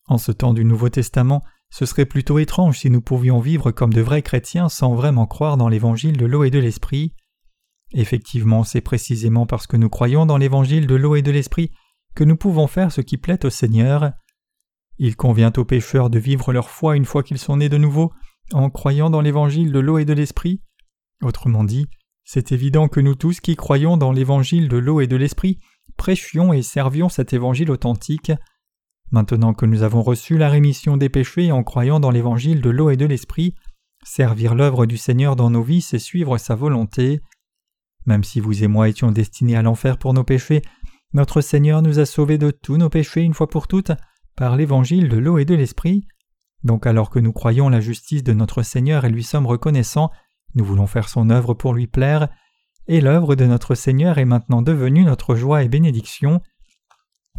En 0.08 0.18
ce 0.18 0.32
temps 0.32 0.54
du 0.54 0.66
Nouveau 0.66 0.90
Testament, 0.90 1.44
ce 1.72 1.86
serait 1.86 2.06
plutôt 2.06 2.38
étrange 2.38 2.80
si 2.80 2.90
nous 2.90 3.02
pouvions 3.02 3.40
vivre 3.40 3.72
comme 3.72 3.94
de 3.94 4.02
vrais 4.02 4.22
chrétiens 4.22 4.70
sans 4.70 4.94
vraiment 4.94 5.26
croire 5.26 5.58
dans 5.58 5.68
l'évangile 5.68 6.18
de 6.18 6.26
l'eau 6.26 6.44
et 6.44 6.52
de 6.52 6.60
l'esprit. 6.60 7.16
Effectivement, 7.92 8.64
c'est 8.64 8.82
précisément 8.82 9.46
parce 9.46 9.68
que 9.68 9.78
nous 9.78 9.90
croyons 9.90 10.26
dans 10.26 10.38
l'évangile 10.38 10.86
de 10.86 10.96
l'eau 10.96 11.16
et 11.16 11.22
de 11.22 11.32
l'esprit 11.32 11.72
que 12.14 12.24
nous 12.24 12.38
pouvons 12.38 12.68
faire 12.68 12.92
ce 12.92 13.02
qui 13.02 13.18
plaît 13.18 13.46
au 13.46 13.50
Seigneur. 13.50 14.12
Il 14.98 15.16
convient 15.16 15.52
aux 15.58 15.66
pécheurs 15.66 16.10
de 16.10 16.20
vivre 16.20 16.54
leur 16.54 16.70
foi 16.70 16.96
une 16.96 17.06
fois 17.06 17.24
qu'ils 17.24 17.40
sont 17.40 17.58
nés 17.58 17.70
de 17.70 17.78
nouveau, 17.78 18.14
en 18.54 18.70
croyant 18.70 19.10
dans 19.10 19.22
l'évangile 19.22 19.72
de 19.72 19.80
l'eau 19.80 19.98
et 19.98 20.06
de 20.06 20.14
l'esprit. 20.14 20.62
Autrement 21.22 21.64
dit, 21.64 21.88
c'est 22.26 22.52
évident 22.52 22.90
que 22.90 23.00
nous 23.00 23.16
tous 23.16 23.40
qui 23.40 23.56
croyons 23.56 23.96
dans 23.96 24.12
l'évangile 24.12 24.68
de 24.68 24.78
l'eau 24.78 25.00
et 25.00 25.08
de 25.08 25.16
l'esprit 25.16 25.60
prêchions 25.96 26.54
et 26.54 26.62
servions 26.62 27.10
cet 27.10 27.34
évangile 27.34 27.72
authentique. 27.72 28.32
Maintenant 29.12 29.54
que 29.54 29.66
nous 29.66 29.84
avons 29.84 30.02
reçu 30.02 30.38
la 30.38 30.50
rémission 30.50 30.98
des 30.98 31.10
péchés 31.10 31.52
en 31.52 31.64
croyant 31.64 32.00
dans 32.00 32.12
l'évangile 32.12 32.62
de 32.62 32.70
l'eau 32.70 32.90
et 32.90 32.98
de 32.98 33.06
l'esprit, 33.06 33.56
servir 34.04 34.56
l'œuvre 34.56 34.86
du 34.86 34.98
Seigneur 34.98 35.36
dans 35.36 35.50
nos 35.50 35.64
vies, 35.64 35.82
c'est 35.82 36.00
suivre 36.00 36.38
sa 36.38 36.56
volonté. 36.56 37.22
Même 38.06 38.24
si 38.24 38.40
vous 38.40 38.64
et 38.64 38.68
moi 38.68 38.90
étions 38.90 39.12
destinés 39.12 39.56
à 39.56 39.62
l'enfer 39.62 39.98
pour 39.98 40.14
nos 40.14 40.24
péchés, 40.24 40.62
notre 41.14 41.42
Seigneur 41.42 41.82
nous 41.82 42.00
a 42.00 42.06
sauvés 42.06 42.38
de 42.38 42.52
tous 42.52 42.78
nos 42.78 42.90
péchés 42.90 43.22
une 43.22 43.34
fois 43.34 43.48
pour 43.48 43.68
toutes 43.68 43.92
par 44.36 44.56
l'évangile 44.56 45.08
de 45.08 45.18
l'eau 45.18 45.38
et 45.38 45.46
de 45.46 45.56
l'esprit. 45.56 46.08
Donc 46.64 46.88
alors 46.88 47.10
que 47.10 47.20
nous 47.20 47.32
croyons 47.32 47.70
la 47.70 47.80
justice 47.80 48.24
de 48.24 48.34
notre 48.34 48.64
Seigneur 48.64 49.06
et 49.06 49.10
lui 49.10 49.24
sommes 49.24 49.46
reconnaissants, 49.46 50.12
nous 50.56 50.66
voulons 50.66 50.88
faire 50.88 51.10
son 51.10 51.30
œuvre 51.30 51.54
pour 51.54 51.74
lui 51.74 51.88
plaire, 51.88 52.30
et 52.88 53.02
l'œuvre 53.02 53.36
de 53.36 53.46
notre 53.46 53.76
Seigneur 53.76 54.18
est 54.18 54.26
maintenant 54.26 54.62
devenue 54.62 55.04
notre 55.04 55.36
joie 55.36 55.64
et 55.64 55.70
bénédiction. 55.70 56.42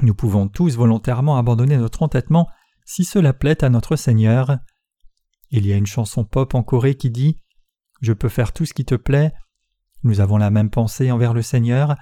Nous 0.02 0.14
pouvons 0.14 0.48
tous 0.48 0.76
volontairement 0.76 1.38
abandonner 1.38 1.76
notre 1.76 2.02
entêtement 2.02 2.48
si 2.84 3.04
cela 3.04 3.32
plaît 3.32 3.64
à 3.64 3.70
notre 3.70 3.96
Seigneur. 3.96 4.58
Il 5.50 5.66
y 5.66 5.72
a 5.72 5.76
une 5.76 5.86
chanson 5.86 6.24
pop 6.24 6.54
en 6.54 6.62
Corée 6.62 6.96
qui 6.96 7.10
dit 7.10 7.40
Je 8.00 8.12
peux 8.12 8.28
faire 8.28 8.52
tout 8.52 8.66
ce 8.66 8.74
qui 8.74 8.84
te 8.84 8.94
plaît, 8.94 9.32
nous 10.02 10.20
avons 10.20 10.36
la 10.36 10.50
même 10.50 10.70
pensée 10.70 11.10
envers 11.10 11.34
le 11.34 11.42
Seigneur. 11.42 11.96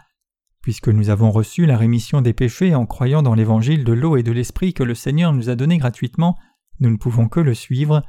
Puisque 0.61 0.89
nous 0.89 1.11
avons 1.11 1.31
reçu 1.31 1.67
la 1.67 1.77
rémission 1.77 2.23
des 2.23 2.33
péchés 2.33 2.75
en 2.75 2.87
croyant 2.87 3.23
dans 3.23 3.35
l'évangile 3.35 3.85
de 3.85 3.93
l'eau 3.93 4.17
et 4.17 4.23
de 4.23 4.33
l'esprit 4.33 4.73
que 4.73 4.83
le 4.83 4.95
Seigneur 4.95 5.33
nous 5.33 5.51
a 5.51 5.55
donné 5.55 5.79
gratuitement, 5.79 6.37
nous 6.81 6.91
ne 6.91 6.97
pouvons 6.97 7.29
que 7.29 7.41
le 7.41 7.55
suivre. 7.55 8.03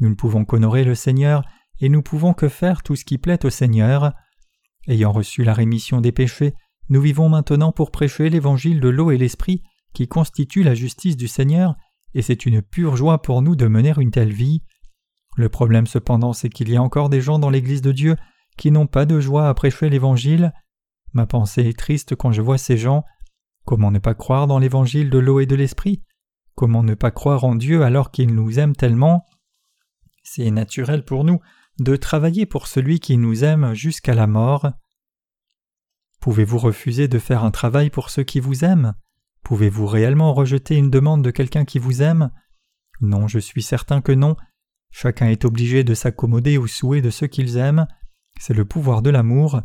Nous 0.00 0.08
ne 0.08 0.14
pouvons 0.14 0.44
qu'honorer 0.44 0.84
le 0.84 0.94
Seigneur 0.94 1.42
et 1.80 1.88
nous 1.88 2.02
pouvons 2.02 2.34
que 2.34 2.48
faire 2.48 2.82
tout 2.82 2.96
ce 2.96 3.04
qui 3.04 3.18
plaît 3.18 3.44
au 3.44 3.50
Seigneur. 3.50 4.12
Ayant 4.86 5.12
reçu 5.12 5.44
la 5.44 5.54
rémission 5.54 6.00
des 6.00 6.12
péchés, 6.12 6.54
nous 6.88 7.00
vivons 7.00 7.28
maintenant 7.28 7.72
pour 7.72 7.90
prêcher 7.90 8.30
l'évangile 8.30 8.80
de 8.80 8.88
l'eau 8.88 9.10
et 9.10 9.18
l'esprit 9.18 9.62
qui 9.92 10.08
constitue 10.08 10.62
la 10.62 10.74
justice 10.74 11.16
du 11.16 11.28
Seigneur, 11.28 11.74
et 12.14 12.22
c'est 12.22 12.46
une 12.46 12.62
pure 12.62 12.96
joie 12.96 13.20
pour 13.20 13.42
nous 13.42 13.56
de 13.56 13.66
mener 13.66 13.92
une 13.98 14.10
telle 14.10 14.32
vie. 14.32 14.62
Le 15.36 15.48
problème 15.48 15.86
cependant 15.86 16.32
c'est 16.32 16.48
qu'il 16.48 16.70
y 16.70 16.76
a 16.76 16.82
encore 16.82 17.10
des 17.10 17.20
gens 17.20 17.38
dans 17.38 17.50
l'Église 17.50 17.82
de 17.82 17.92
Dieu 17.92 18.16
qui 18.56 18.70
n'ont 18.70 18.86
pas 18.86 19.06
de 19.06 19.20
joie 19.20 19.48
à 19.48 19.54
prêcher 19.54 19.88
l'Évangile. 19.88 20.52
Ma 21.12 21.26
pensée 21.26 21.66
est 21.68 21.78
triste 21.78 22.16
quand 22.16 22.32
je 22.32 22.42
vois 22.42 22.58
ces 22.58 22.76
gens. 22.76 23.04
Comment 23.64 23.90
ne 23.90 23.98
pas 23.98 24.14
croire 24.14 24.46
dans 24.46 24.58
l'Évangile 24.58 25.10
de 25.10 25.18
l'eau 25.18 25.40
et 25.40 25.46
de 25.46 25.54
l'Esprit? 25.54 26.02
Comment 26.54 26.82
ne 26.82 26.94
pas 26.94 27.10
croire 27.10 27.44
en 27.44 27.54
Dieu 27.54 27.82
alors 27.82 28.10
qu'il 28.10 28.34
nous 28.34 28.58
aime 28.58 28.74
tellement? 28.74 29.24
C'est 30.24 30.50
naturel 30.50 31.04
pour 31.04 31.24
nous 31.24 31.40
de 31.78 31.96
travailler 31.96 32.46
pour 32.46 32.66
celui 32.66 33.00
qui 33.00 33.16
nous 33.16 33.44
aime 33.44 33.74
jusqu'à 33.74 34.14
la 34.14 34.26
mort. 34.26 34.70
Pouvez-vous 36.20 36.58
refuser 36.58 37.08
de 37.08 37.18
faire 37.18 37.44
un 37.44 37.50
travail 37.50 37.90
pour 37.90 38.10
ceux 38.10 38.24
qui 38.24 38.40
vous 38.40 38.64
aiment? 38.64 38.94
Pouvez-vous 39.44 39.86
réellement 39.86 40.34
rejeter 40.34 40.76
une 40.76 40.90
demande 40.90 41.22
de 41.22 41.30
quelqu'un 41.30 41.64
qui 41.64 41.78
vous 41.78 42.02
aime? 42.02 42.30
Non, 43.00 43.28
je 43.28 43.38
suis 43.38 43.62
certain 43.62 44.00
que 44.00 44.12
non. 44.12 44.36
Chacun 44.90 45.28
est 45.28 45.44
obligé 45.44 45.84
de 45.84 45.94
s'accommoder 45.94 46.58
aux 46.58 46.66
souhaits 46.66 47.04
de 47.04 47.10
ceux 47.10 47.28
qu'ils 47.28 47.56
aiment. 47.56 47.86
C'est 48.40 48.54
le 48.54 48.64
pouvoir 48.64 49.02
de 49.02 49.10
l'amour. 49.10 49.62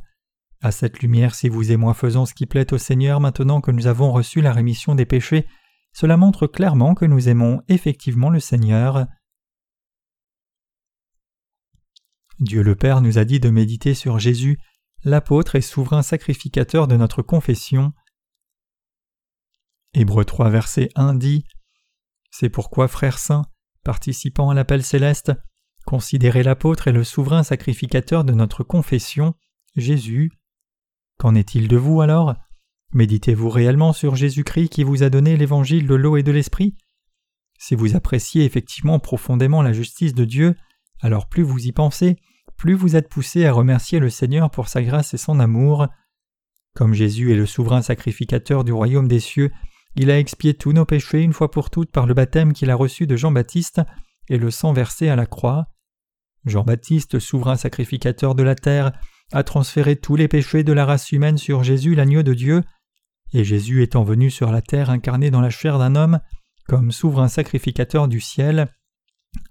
À 0.61 0.71
cette 0.71 0.99
lumière, 1.01 1.35
si 1.35 1.49
vous 1.49 1.71
et 1.71 1.77
moi 1.77 1.93
faisons 1.93 2.25
ce 2.25 2.33
qui 2.33 2.45
plaît 2.45 2.73
au 2.73 2.77
Seigneur 2.77 3.19
maintenant 3.19 3.59
que 3.59 3.71
nous 3.71 3.87
avons 3.87 4.11
reçu 4.11 4.41
la 4.41 4.53
rémission 4.53 4.95
des 4.95 5.05
péchés, 5.05 5.47
cela 5.93 6.15
montre 6.15 6.47
clairement 6.47 6.95
que 6.95 7.05
nous 7.05 7.27
aimons 7.27 7.61
effectivement 7.67 8.29
le 8.29 8.39
Seigneur. 8.39 9.07
Dieu 12.43 12.61
le 12.61 12.75
Père 12.75 12.99
nous 12.99 13.17
a 13.17 13.23
dit 13.23 13.39
de 13.39 13.49
méditer 13.49 13.93
sur 13.93 14.19
Jésus, 14.19 14.59
l'apôtre 15.05 15.55
et 15.55 15.61
souverain 15.61 16.01
sacrificateur 16.03 16.89
de 16.89 16.97
notre 16.97 17.21
confession. 17.21 17.93
Hébreux 19.93 20.25
3 20.25 20.49
verset 20.49 20.89
1 20.95 21.13
dit 21.13 21.45
C'est 22.31 22.49
pourquoi, 22.49 22.89
frères 22.89 23.17
saints, 23.17 23.45
participant 23.85 24.49
à 24.49 24.53
l'appel 24.53 24.83
céleste, 24.83 25.31
considérez 25.85 26.43
l'apôtre 26.43 26.89
et 26.89 26.91
le 26.91 27.05
souverain 27.05 27.43
sacrificateur 27.43 28.25
de 28.25 28.33
notre 28.33 28.63
confession, 28.63 29.35
Jésus. 29.77 30.29
Qu'en 31.19 31.35
est-il 31.35 31.69
de 31.69 31.77
vous 31.77 32.01
alors? 32.01 32.35
Méditez-vous 32.91 33.49
réellement 33.49 33.93
sur 33.93 34.17
Jésus-Christ 34.17 34.67
qui 34.67 34.83
vous 34.83 35.01
a 35.03 35.09
donné 35.09 35.37
l'évangile 35.37 35.87
de 35.87 35.95
l'eau 35.95 36.17
et 36.17 36.23
de 36.23 36.31
l'esprit? 36.33 36.75
Si 37.57 37.73
vous 37.73 37.95
appréciez 37.95 38.43
effectivement 38.43 38.99
profondément 38.99 39.61
la 39.61 39.71
justice 39.71 40.13
de 40.13 40.25
Dieu, 40.25 40.57
alors 40.99 41.29
plus 41.29 41.43
vous 41.43 41.65
y 41.65 41.71
pensez, 41.71 42.17
plus 42.63 42.75
vous 42.75 42.95
êtes 42.95 43.09
poussé 43.09 43.45
à 43.45 43.51
remercier 43.51 43.99
le 43.99 44.09
Seigneur 44.09 44.49
pour 44.49 44.69
sa 44.69 44.81
grâce 44.81 45.13
et 45.13 45.17
son 45.17 45.41
amour. 45.41 45.87
Comme 46.73 46.93
Jésus 46.93 47.33
est 47.33 47.35
le 47.35 47.45
souverain 47.45 47.81
sacrificateur 47.81 48.63
du 48.63 48.71
royaume 48.71 49.09
des 49.09 49.19
cieux, 49.19 49.51
il 49.97 50.09
a 50.09 50.17
expié 50.17 50.53
tous 50.53 50.71
nos 50.71 50.85
péchés 50.85 51.23
une 51.23 51.33
fois 51.33 51.51
pour 51.51 51.69
toutes 51.69 51.91
par 51.91 52.05
le 52.05 52.13
baptême 52.13 52.53
qu'il 52.53 52.71
a 52.71 52.75
reçu 52.75 53.05
de 53.05 53.17
Jean-Baptiste 53.17 53.81
et 54.29 54.37
le 54.37 54.49
sang 54.49 54.71
versé 54.71 55.09
à 55.09 55.17
la 55.17 55.25
croix. 55.25 55.65
Jean-Baptiste, 56.45 57.19
souverain 57.19 57.57
sacrificateur 57.57 58.33
de 58.33 58.43
la 58.43 58.55
terre, 58.55 58.93
a 59.33 59.43
transféré 59.43 59.97
tous 59.97 60.15
les 60.15 60.29
péchés 60.29 60.63
de 60.63 60.71
la 60.71 60.85
race 60.85 61.11
humaine 61.11 61.37
sur 61.37 61.65
Jésus, 61.65 61.95
l'agneau 61.95 62.23
de 62.23 62.33
Dieu, 62.33 62.63
et 63.33 63.43
Jésus 63.43 63.83
étant 63.83 64.05
venu 64.05 64.31
sur 64.31 64.53
la 64.53 64.61
terre 64.61 64.89
incarné 64.89 65.31
dans 65.31 65.41
la 65.41 65.49
chair 65.49 65.79
d'un 65.79 65.97
homme, 65.97 66.21
comme 66.69 66.93
souverain 66.93 67.27
sacrificateur 67.27 68.07
du 68.07 68.21
ciel, 68.21 68.69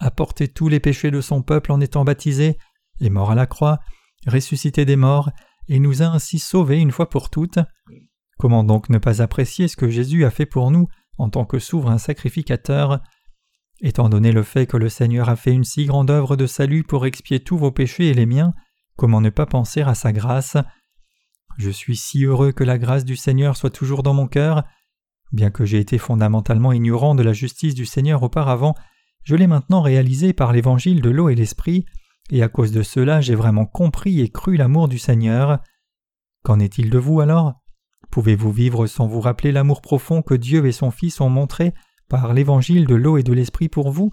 a 0.01 0.11
porté 0.11 0.49
tous 0.49 0.69
les 0.69 0.81
péchés 0.81 1.11
de 1.11 1.21
son 1.21 1.43
peuple 1.43 1.73
en 1.73 1.81
étant 1.83 2.05
baptisé, 2.07 2.57
est 3.03 3.11
mort 3.11 3.31
à 3.31 3.35
la 3.35 3.47
croix, 3.47 3.79
ressuscité 4.27 4.85
des 4.85 4.97
morts, 4.97 5.31
et 5.69 5.79
nous 5.79 6.03
a 6.03 6.07
ainsi 6.07 6.39
sauvés 6.39 6.79
une 6.79 6.93
fois 6.93 7.09
pour 7.09 7.31
toutes. 7.31 7.59
Comment 8.39 8.65
donc 8.65 8.89
ne 8.89 8.99
pas 8.99 9.23
apprécier 9.23 9.69
ce 9.69 9.77
que 9.77 9.89
Jésus 9.89 10.25
a 10.25 10.31
fait 10.31 10.47
pour 10.47 10.71
nous 10.71 10.89
en 11.19 11.29
tant 11.29 11.45
que 11.45 11.59
souverain 11.59 11.99
sacrificateur? 11.99 13.01
Étant 13.81 14.09
donné 14.09 14.33
le 14.33 14.43
fait 14.43 14.67
que 14.67 14.77
le 14.77 14.89
Seigneur 14.89 15.29
a 15.29 15.37
fait 15.37 15.53
une 15.53 15.65
si 15.65 15.87
grande 15.87 16.11
œuvre 16.11 16.37
de 16.37 16.47
salut 16.47 16.85
pour 16.85 17.07
expier 17.07 17.41
tous 17.41 17.59
vos 17.59 17.73
péchés 17.73 18.09
et 18.09 18.15
les 18.15 18.27
miens, 18.27 18.55
comment 18.97 19.21
ne 19.21 19.31
pas 19.31 19.47
penser 19.47 19.83
à 19.83 19.95
sa 19.95 20.13
grâce? 20.13 20.57
Je 21.59 21.71
suis 21.71 21.97
si 21.97 22.25
heureux 22.25 22.53
que 22.53 22.65
la 22.65 22.79
grâce 22.79 23.05
du 23.05 23.17
Seigneur 23.17 23.57
soit 23.57 23.71
toujours 23.71 24.03
dans 24.03 24.15
mon 24.15 24.27
cœur. 24.27 24.65
Bien 25.33 25.51
que 25.51 25.65
j'ai 25.65 25.79
été 25.79 25.99
fondamentalement 25.99 26.73
ignorant 26.73 27.15
de 27.15 27.23
la 27.23 27.33
justice 27.33 27.75
du 27.75 27.87
Seigneur 27.87 28.23
auparavant, 28.23 28.75
je 29.25 29.37
l'ai 29.37 29.47
maintenant 29.47 29.83
réalisé 29.83 30.33
par 30.33 30.53
l'évangile 30.53 31.01
de 31.01 31.11
l'eau 31.11 31.29
et 31.29 31.35
l'esprit, 31.35 31.85
et 32.31 32.43
à 32.43 32.49
cause 32.49 32.73
de 32.73 32.83
cela 32.83 33.21
j'ai 33.21 33.35
vraiment 33.35 33.67
compris 33.67 34.21
et 34.21 34.29
cru 34.29 34.57
l'amour 34.57 34.89
du 34.89 34.99
Seigneur. 34.99 35.61
Qu'en 36.43 36.59
est-il 36.59 36.91
de 36.91 36.99
vous 36.99 37.21
alors? 37.21 37.55
Pouvez-vous 38.11 38.53
vivre 38.53 38.87
sans 38.87 39.07
vous 39.07 39.21
rappeler 39.21 39.53
l'amour 39.53 39.81
profond 39.81 40.23
que 40.23 40.35
Dieu 40.35 40.67
et 40.67 40.73
son 40.73 40.91
Fils 40.91 41.21
ont 41.21 41.31
montré 41.31 41.73
par 42.09 42.35
l'évangile 42.35 42.87
de 42.87 42.95
l'eau 42.95 43.17
et 43.17 43.23
de 43.23 43.33
l'esprit 43.33 43.69
pour 43.69 43.91
vous? 43.91 44.13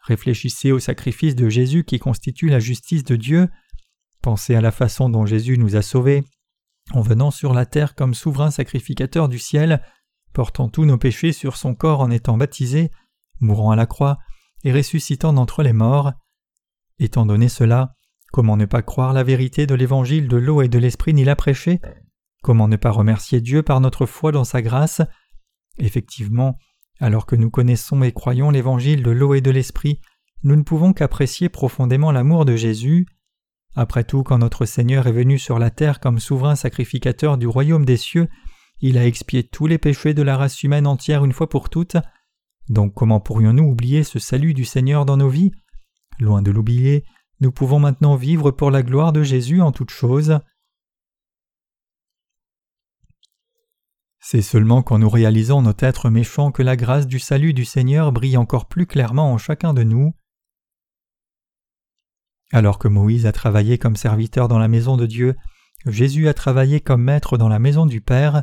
Réfléchissez 0.00 0.72
au 0.72 0.78
sacrifice 0.78 1.34
de 1.34 1.48
Jésus 1.48 1.84
qui 1.84 1.98
constitue 1.98 2.48
la 2.48 2.60
justice 2.60 3.04
de 3.04 3.16
Dieu. 3.16 3.48
Pensez 4.22 4.54
à 4.54 4.60
la 4.60 4.70
façon 4.70 5.08
dont 5.08 5.26
Jésus 5.26 5.58
nous 5.58 5.76
a 5.76 5.82
sauvés 5.82 6.24
en 6.92 7.02
venant 7.02 7.30
sur 7.30 7.54
la 7.54 7.66
terre 7.66 7.94
comme 7.94 8.14
souverain 8.14 8.50
sacrificateur 8.50 9.28
du 9.28 9.38
ciel, 9.38 9.82
portant 10.32 10.68
tous 10.68 10.84
nos 10.84 10.98
péchés 10.98 11.32
sur 11.32 11.56
son 11.56 11.74
corps 11.74 12.00
en 12.00 12.10
étant 12.10 12.36
baptisé, 12.36 12.90
mourant 13.40 13.70
à 13.70 13.76
la 13.76 13.86
croix 13.86 14.18
et 14.64 14.72
ressuscitant 14.72 15.32
d'entre 15.32 15.62
les 15.62 15.72
morts. 15.72 16.12
Étant 16.98 17.26
donné 17.26 17.48
cela, 17.48 17.94
comment 18.32 18.56
ne 18.56 18.64
pas 18.64 18.82
croire 18.82 19.12
la 19.12 19.22
vérité 19.22 19.66
de 19.66 19.74
l'évangile 19.74 20.28
de 20.28 20.36
l'eau 20.36 20.62
et 20.62 20.68
de 20.68 20.78
l'esprit 20.78 21.14
ni 21.14 21.24
la 21.24 21.36
prêcher? 21.36 21.80
Comment 22.42 22.68
ne 22.68 22.76
pas 22.76 22.90
remercier 22.90 23.40
Dieu 23.40 23.62
par 23.62 23.80
notre 23.80 24.06
foi 24.06 24.32
dans 24.32 24.44
sa 24.44 24.62
grâce? 24.62 25.02
Effectivement, 25.78 26.58
alors 27.00 27.26
que 27.26 27.36
nous 27.36 27.50
connaissons 27.50 28.02
et 28.02 28.12
croyons 28.12 28.50
l'évangile 28.50 29.02
de 29.02 29.10
l'eau 29.10 29.34
et 29.34 29.40
de 29.40 29.50
l'esprit, 29.50 30.00
nous 30.42 30.56
ne 30.56 30.62
pouvons 30.62 30.92
qu'apprécier 30.92 31.48
profondément 31.48 32.12
l'amour 32.12 32.44
de 32.44 32.56
Jésus. 32.56 33.06
Après 33.76 34.04
tout, 34.04 34.22
quand 34.22 34.38
notre 34.38 34.64
Seigneur 34.64 35.06
est 35.06 35.12
venu 35.12 35.38
sur 35.38 35.58
la 35.58 35.70
terre 35.70 36.00
comme 36.00 36.18
souverain 36.18 36.56
sacrificateur 36.56 37.38
du 37.38 37.46
royaume 37.46 37.84
des 37.84 37.96
cieux, 37.96 38.28
il 38.80 38.98
a 38.98 39.06
expié 39.06 39.44
tous 39.44 39.66
les 39.66 39.78
péchés 39.78 40.14
de 40.14 40.22
la 40.22 40.36
race 40.36 40.62
humaine 40.62 40.86
entière 40.86 41.24
une 41.24 41.32
fois 41.32 41.48
pour 41.48 41.68
toutes. 41.68 41.96
Donc 42.68 42.94
comment 42.94 43.20
pourrions-nous 43.20 43.64
oublier 43.64 44.04
ce 44.04 44.18
salut 44.18 44.54
du 44.54 44.64
Seigneur 44.64 45.04
dans 45.04 45.16
nos 45.16 45.28
vies? 45.28 45.52
Loin 46.20 46.42
de 46.42 46.50
l'oublier, 46.50 47.04
nous 47.40 47.52
pouvons 47.52 47.78
maintenant 47.78 48.16
vivre 48.16 48.50
pour 48.50 48.70
la 48.70 48.82
gloire 48.82 49.12
de 49.12 49.22
Jésus 49.22 49.60
en 49.60 49.70
toutes 49.70 49.90
choses. 49.90 50.40
C'est 54.18 54.42
seulement 54.42 54.82
quand 54.82 54.98
nous 54.98 55.08
réalisons 55.08 55.62
notre 55.62 55.84
être 55.84 56.10
méchant 56.10 56.50
que 56.50 56.62
la 56.62 56.76
grâce 56.76 57.06
du 57.06 57.18
salut 57.18 57.54
du 57.54 57.64
Seigneur 57.64 58.12
brille 58.12 58.36
encore 58.36 58.66
plus 58.66 58.86
clairement 58.86 59.32
en 59.32 59.38
chacun 59.38 59.72
de 59.72 59.84
nous. 59.84 60.12
Alors 62.52 62.78
que 62.78 62.88
Moïse 62.88 63.26
a 63.26 63.32
travaillé 63.32 63.78
comme 63.78 63.96
serviteur 63.96 64.48
dans 64.48 64.58
la 64.58 64.68
maison 64.68 64.96
de 64.96 65.06
Dieu, 65.06 65.36
Jésus 65.86 66.28
a 66.28 66.34
travaillé 66.34 66.80
comme 66.80 67.02
maître 67.02 67.38
dans 67.38 67.48
la 67.48 67.58
maison 67.58 67.86
du 67.86 68.00
Père. 68.00 68.42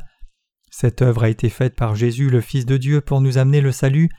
Cette 0.72 1.02
œuvre 1.02 1.24
a 1.24 1.30
été 1.30 1.50
faite 1.50 1.76
par 1.76 1.96
Jésus 1.96 2.30
le 2.30 2.42
Fils 2.42 2.66
de 2.66 2.78
Dieu 2.78 3.02
pour 3.02 3.20
nous 3.20 3.38
amener 3.38 3.62
le 3.62 3.72
salut, 3.72 4.10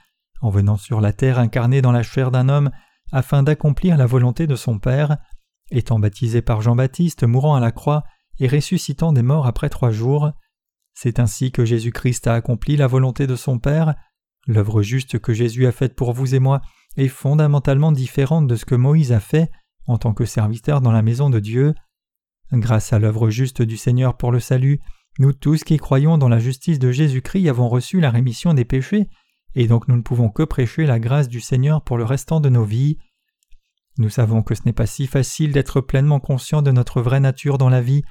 en 0.42 0.50
venant 0.50 0.76
sur 0.76 1.00
la 1.00 1.12
terre 1.12 1.38
incarné 1.38 1.82
dans 1.82 1.92
la 1.92 2.02
chair 2.02 2.30
d'un 2.30 2.48
homme, 2.48 2.70
afin 3.12 3.42
d'accomplir 3.42 3.96
la 3.96 4.06
volonté 4.06 4.46
de 4.46 4.56
son 4.56 4.78
Père, 4.78 5.18
étant 5.70 5.98
baptisé 5.98 6.42
par 6.42 6.62
Jean-Baptiste, 6.62 7.24
mourant 7.24 7.54
à 7.54 7.60
la 7.60 7.72
croix 7.72 8.04
et 8.38 8.48
ressuscitant 8.48 9.12
des 9.12 9.22
morts 9.22 9.46
après 9.46 9.68
trois 9.68 9.90
jours. 9.90 10.30
C'est 10.94 11.18
ainsi 11.18 11.52
que 11.52 11.64
Jésus-Christ 11.64 12.26
a 12.26 12.34
accompli 12.34 12.76
la 12.76 12.86
volonté 12.86 13.26
de 13.26 13.36
son 13.36 13.58
Père. 13.58 13.94
L'œuvre 14.46 14.82
juste 14.82 15.18
que 15.18 15.34
Jésus 15.34 15.66
a 15.66 15.72
faite 15.72 15.94
pour 15.94 16.12
vous 16.12 16.34
et 16.34 16.38
moi 16.38 16.60
est 16.96 17.08
fondamentalement 17.08 17.92
différente 17.92 18.46
de 18.46 18.56
ce 18.56 18.64
que 18.64 18.74
Moïse 18.74 19.12
a 19.12 19.20
fait, 19.20 19.50
en 19.86 19.98
tant 19.98 20.14
que 20.14 20.24
serviteur 20.24 20.80
dans 20.80 20.92
la 20.92 21.02
maison 21.02 21.30
de 21.30 21.40
Dieu. 21.40 21.74
Grâce 22.52 22.92
à 22.92 22.98
l'œuvre 22.98 23.28
juste 23.28 23.62
du 23.62 23.76
Seigneur 23.76 24.16
pour 24.16 24.32
le 24.32 24.40
salut, 24.40 24.80
nous 25.18 25.32
tous 25.32 25.64
qui 25.64 25.78
croyons 25.78 26.18
dans 26.18 26.28
la 26.28 26.38
justice 26.38 26.78
de 26.78 26.90
Jésus-Christ 26.90 27.48
avons 27.48 27.68
reçu 27.68 28.00
la 28.00 28.10
rémission 28.10 28.54
des 28.54 28.64
péchés, 28.64 29.08
et 29.56 29.66
donc 29.66 29.88
nous 29.88 29.96
ne 29.96 30.02
pouvons 30.02 30.28
que 30.28 30.42
prêcher 30.42 30.86
la 30.86 31.00
grâce 31.00 31.28
du 31.28 31.40
Seigneur 31.40 31.82
pour 31.82 31.96
le 31.96 32.04
restant 32.04 32.40
de 32.40 32.50
nos 32.50 32.64
vies. 32.64 32.98
Nous 33.98 34.10
savons 34.10 34.42
que 34.42 34.54
ce 34.54 34.60
n'est 34.66 34.74
pas 34.74 34.86
si 34.86 35.06
facile 35.06 35.52
d'être 35.52 35.80
pleinement 35.80 36.20
conscient 36.20 36.60
de 36.60 36.70
notre 36.70 37.00
vraie 37.00 37.20
nature 37.20 37.56
dans 37.56 37.70
la 37.70 37.80
vie, 37.80 38.02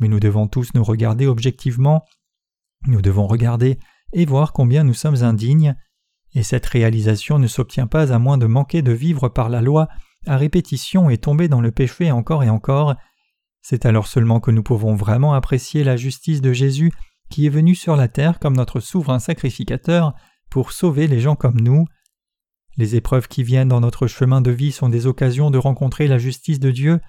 mais 0.00 0.08
nous 0.08 0.18
devons 0.18 0.48
tous 0.48 0.74
nous 0.74 0.82
regarder 0.82 1.28
objectivement, 1.28 2.04
nous 2.88 3.00
devons 3.00 3.28
regarder 3.28 3.78
et 4.12 4.26
voir 4.26 4.52
combien 4.52 4.82
nous 4.82 4.94
sommes 4.94 5.22
indignes, 5.22 5.76
et 6.34 6.42
cette 6.42 6.66
réalisation 6.66 7.38
ne 7.38 7.46
s'obtient 7.46 7.86
pas 7.86 8.12
à 8.12 8.18
moins 8.18 8.38
de 8.38 8.46
manquer 8.46 8.82
de 8.82 8.92
vivre 8.92 9.28
par 9.28 9.48
la 9.48 9.62
loi 9.62 9.88
à 10.26 10.36
répétition 10.36 11.08
et 11.08 11.18
tomber 11.18 11.46
dans 11.46 11.60
le 11.60 11.70
péché 11.70 12.10
encore 12.10 12.42
et 12.42 12.50
encore, 12.50 12.96
c'est 13.62 13.86
alors 13.86 14.08
seulement 14.08 14.40
que 14.40 14.50
nous 14.50 14.62
pouvons 14.62 14.96
vraiment 14.96 15.34
apprécier 15.34 15.84
la 15.84 15.96
justice 15.96 16.40
de 16.40 16.52
Jésus 16.52 16.92
qui 17.28 17.46
est 17.46 17.50
venu 17.50 17.76
sur 17.76 17.94
la 17.94 18.08
terre 18.08 18.40
comme 18.40 18.56
notre 18.56 18.80
souverain 18.80 19.20
sacrificateur 19.20 20.14
pour 20.50 20.72
sauver 20.72 21.06
les 21.06 21.20
gens 21.20 21.36
comme 21.36 21.60
nous. 21.60 21.86
Les 22.76 22.96
épreuves 22.96 23.28
qui 23.28 23.42
viennent 23.42 23.68
dans 23.68 23.80
notre 23.80 24.06
chemin 24.06 24.40
de 24.40 24.50
vie 24.50 24.72
sont 24.72 24.88
des 24.88 25.06
occasions 25.06 25.50
de 25.50 25.58
rencontrer 25.58 26.08
la 26.08 26.18
justice 26.18 26.60
de 26.60 26.70
Dieu. 26.70 27.00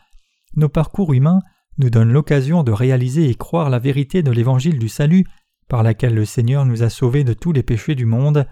Nos 0.55 0.69
parcours 0.69 1.13
humains 1.13 1.39
nous 1.77 1.89
donnent 1.89 2.11
l'occasion 2.11 2.63
de 2.63 2.71
réaliser 2.71 3.29
et 3.29 3.35
croire 3.35 3.69
la 3.69 3.79
vérité 3.79 4.23
de 4.23 4.31
l'évangile 4.31 4.79
du 4.79 4.89
salut 4.89 5.25
par 5.67 5.83
laquelle 5.83 6.15
le 6.15 6.25
Seigneur 6.25 6.65
nous 6.65 6.83
a 6.83 6.89
sauvés 6.89 7.23
de 7.23 7.33
tous 7.33 7.51
les 7.51 7.63
péchés 7.63 7.95
du 7.95 8.05
monde. 8.05 8.47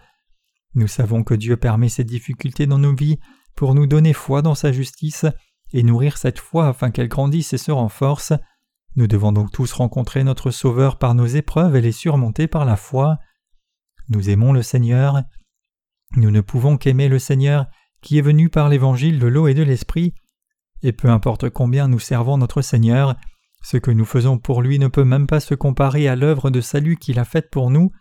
Nous 0.76 0.88
savons 0.88 1.24
que 1.24 1.34
Dieu 1.34 1.58
permet 1.58 1.90
ces 1.90 2.04
difficultés 2.04 2.68
dans 2.68 2.78
nos 2.78 2.96
vies 2.96 3.20
pour 3.56 3.76
nous 3.76 3.88
donner 3.88 4.14
foi 4.14 4.42
dans 4.42 4.56
sa 4.56 4.72
justice 4.72 5.26
et 5.74 5.84
nourrir 5.84 6.18
cette 6.18 6.40
foi 6.40 6.68
afin 6.68 6.92
qu'elle 6.92 7.10
grandisse 7.10 7.54
et 7.54 7.58
se 7.58 7.72
renforce. 7.72 8.34
Nous 8.96 9.08
devons 9.08 9.32
donc 9.32 9.52
tous 9.52 9.72
rencontrer 9.74 10.24
notre 10.24 10.52
Sauveur 10.52 10.98
par 10.98 11.14
nos 11.14 11.26
épreuves 11.26 11.76
et 11.76 11.82
les 11.82 11.92
surmonter 11.92 12.48
par 12.48 12.66
la 12.66 12.76
foi. 12.76 13.18
Nous 14.10 14.30
aimons 14.30 14.54
le 14.54 14.62
Seigneur. 14.62 15.22
Nous 16.16 16.32
ne 16.32 16.42
pouvons 16.42 16.78
qu'aimer 16.78 17.08
le 17.08 17.20
Seigneur 17.20 17.68
qui 18.02 18.18
est 18.18 18.22
venu 18.22 18.50
par 18.50 18.70
l'évangile 18.70 19.20
de 19.20 19.28
l'eau 19.28 19.48
et 19.48 19.54
de 19.54 19.64
l'esprit, 19.64 20.14
et 20.82 20.94
peu 20.94 21.10
importe 21.10 21.50
combien 21.50 21.88
nous 21.88 22.00
servons 22.00 22.38
notre 22.38 22.62
Seigneur, 22.62 23.16
ce 23.62 23.78
que 23.78 23.92
nous 23.92 24.06
faisons 24.06 24.38
pour 24.38 24.62
lui 24.62 24.80
ne 24.80 24.88
peut 24.88 25.04
même 25.04 25.28
pas 25.28 25.42
se 25.42 25.54
comparer 25.54 26.08
à 26.08 26.16
l'œuvre 26.16 26.50
de 26.50 26.62
salut 26.62 26.98
qu'il 26.98 27.20
a 27.20 27.26
faite 27.26 27.50
pour 27.52 27.70
nous. 27.70 27.92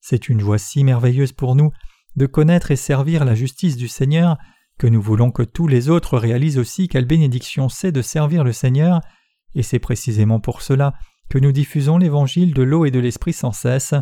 C'est 0.00 0.28
une 0.28 0.40
joie 0.40 0.58
si 0.58 0.84
merveilleuse 0.84 1.32
pour 1.32 1.54
nous 1.54 1.70
de 2.16 2.26
connaître 2.26 2.70
et 2.70 2.76
servir 2.76 3.24
la 3.24 3.34
justice 3.34 3.76
du 3.76 3.88
Seigneur 3.88 4.36
que 4.78 4.86
nous 4.86 5.00
voulons 5.00 5.30
que 5.30 5.42
tous 5.42 5.68
les 5.68 5.88
autres 5.88 6.18
réalisent 6.18 6.58
aussi 6.58 6.88
quelle 6.88 7.06
bénédiction 7.06 7.68
c'est 7.68 7.92
de 7.92 8.02
servir 8.02 8.44
le 8.44 8.52
Seigneur, 8.52 9.00
et 9.54 9.62
c'est 9.62 9.78
précisément 9.78 10.40
pour 10.40 10.60
cela 10.60 10.94
que 11.30 11.38
nous 11.38 11.52
diffusons 11.52 11.98
l'évangile 11.98 12.52
de 12.52 12.62
l'eau 12.62 12.84
et 12.84 12.90
de 12.90 12.98
l'esprit 12.98 13.32
sans 13.32 13.52
cesse. 13.52 13.94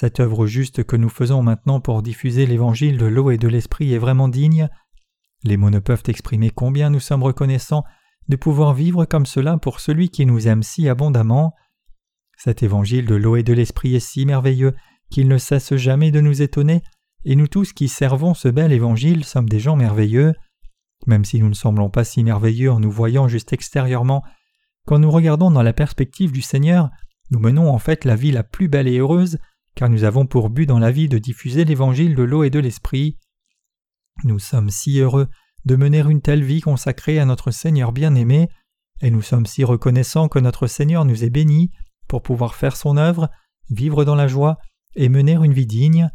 Cette 0.00 0.20
œuvre 0.20 0.46
juste 0.46 0.84
que 0.84 0.94
nous 0.94 1.08
faisons 1.08 1.42
maintenant 1.42 1.80
pour 1.80 2.02
diffuser 2.02 2.46
l'évangile 2.46 2.98
de 2.98 3.06
l'eau 3.06 3.32
et 3.32 3.36
de 3.36 3.48
l'esprit 3.48 3.92
est 3.92 3.98
vraiment 3.98 4.28
digne. 4.28 4.68
Les 5.42 5.56
mots 5.56 5.70
ne 5.70 5.80
peuvent 5.80 6.04
exprimer 6.06 6.50
combien 6.50 6.88
nous 6.88 7.00
sommes 7.00 7.24
reconnaissants 7.24 7.82
de 8.28 8.36
pouvoir 8.36 8.74
vivre 8.74 9.06
comme 9.06 9.26
cela 9.26 9.58
pour 9.58 9.80
celui 9.80 10.08
qui 10.08 10.24
nous 10.24 10.46
aime 10.46 10.62
si 10.62 10.88
abondamment. 10.88 11.52
Cet 12.36 12.62
évangile 12.62 13.06
de 13.06 13.16
l'eau 13.16 13.34
et 13.34 13.42
de 13.42 13.52
l'esprit 13.52 13.96
est 13.96 13.98
si 13.98 14.24
merveilleux 14.24 14.76
qu'il 15.10 15.26
ne 15.26 15.36
cesse 15.36 15.74
jamais 15.74 16.12
de 16.12 16.20
nous 16.20 16.42
étonner, 16.42 16.84
et 17.24 17.34
nous 17.34 17.48
tous 17.48 17.72
qui 17.72 17.88
servons 17.88 18.34
ce 18.34 18.46
bel 18.46 18.70
évangile 18.70 19.24
sommes 19.24 19.48
des 19.48 19.58
gens 19.58 19.74
merveilleux. 19.74 20.32
Même 21.08 21.24
si 21.24 21.40
nous 21.40 21.48
ne 21.48 21.54
semblons 21.54 21.90
pas 21.90 22.04
si 22.04 22.22
merveilleux 22.22 22.70
en 22.70 22.78
nous 22.78 22.92
voyant 22.92 23.26
juste 23.26 23.52
extérieurement, 23.52 24.22
quand 24.86 25.00
nous 25.00 25.10
regardons 25.10 25.50
dans 25.50 25.64
la 25.64 25.72
perspective 25.72 26.30
du 26.30 26.40
Seigneur, 26.40 26.88
nous 27.32 27.40
menons 27.40 27.68
en 27.68 27.80
fait 27.80 28.04
la 28.04 28.14
vie 28.14 28.30
la 28.30 28.44
plus 28.44 28.68
belle 28.68 28.86
et 28.86 28.98
heureuse, 28.98 29.38
car 29.78 29.88
nous 29.88 30.02
avons 30.02 30.26
pour 30.26 30.50
but 30.50 30.66
dans 30.66 30.80
la 30.80 30.90
vie 30.90 31.08
de 31.08 31.18
diffuser 31.18 31.64
l'évangile 31.64 32.16
de 32.16 32.24
l'eau 32.24 32.42
et 32.42 32.50
de 32.50 32.58
l'esprit. 32.58 33.16
Nous 34.24 34.40
sommes 34.40 34.70
si 34.70 34.98
heureux 34.98 35.28
de 35.66 35.76
mener 35.76 36.00
une 36.00 36.20
telle 36.20 36.42
vie 36.42 36.60
consacrée 36.60 37.20
à 37.20 37.24
notre 37.24 37.52
Seigneur 37.52 37.92
bien-aimé, 37.92 38.48
et 39.02 39.12
nous 39.12 39.22
sommes 39.22 39.46
si 39.46 39.62
reconnaissants 39.62 40.26
que 40.26 40.40
notre 40.40 40.66
Seigneur 40.66 41.04
nous 41.04 41.22
ait 41.22 41.30
bénis 41.30 41.70
pour 42.08 42.24
pouvoir 42.24 42.56
faire 42.56 42.74
son 42.74 42.96
œuvre, 42.96 43.30
vivre 43.70 44.04
dans 44.04 44.16
la 44.16 44.26
joie 44.26 44.58
et 44.96 45.08
mener 45.08 45.34
une 45.34 45.52
vie 45.52 45.68
digne. 45.68 46.10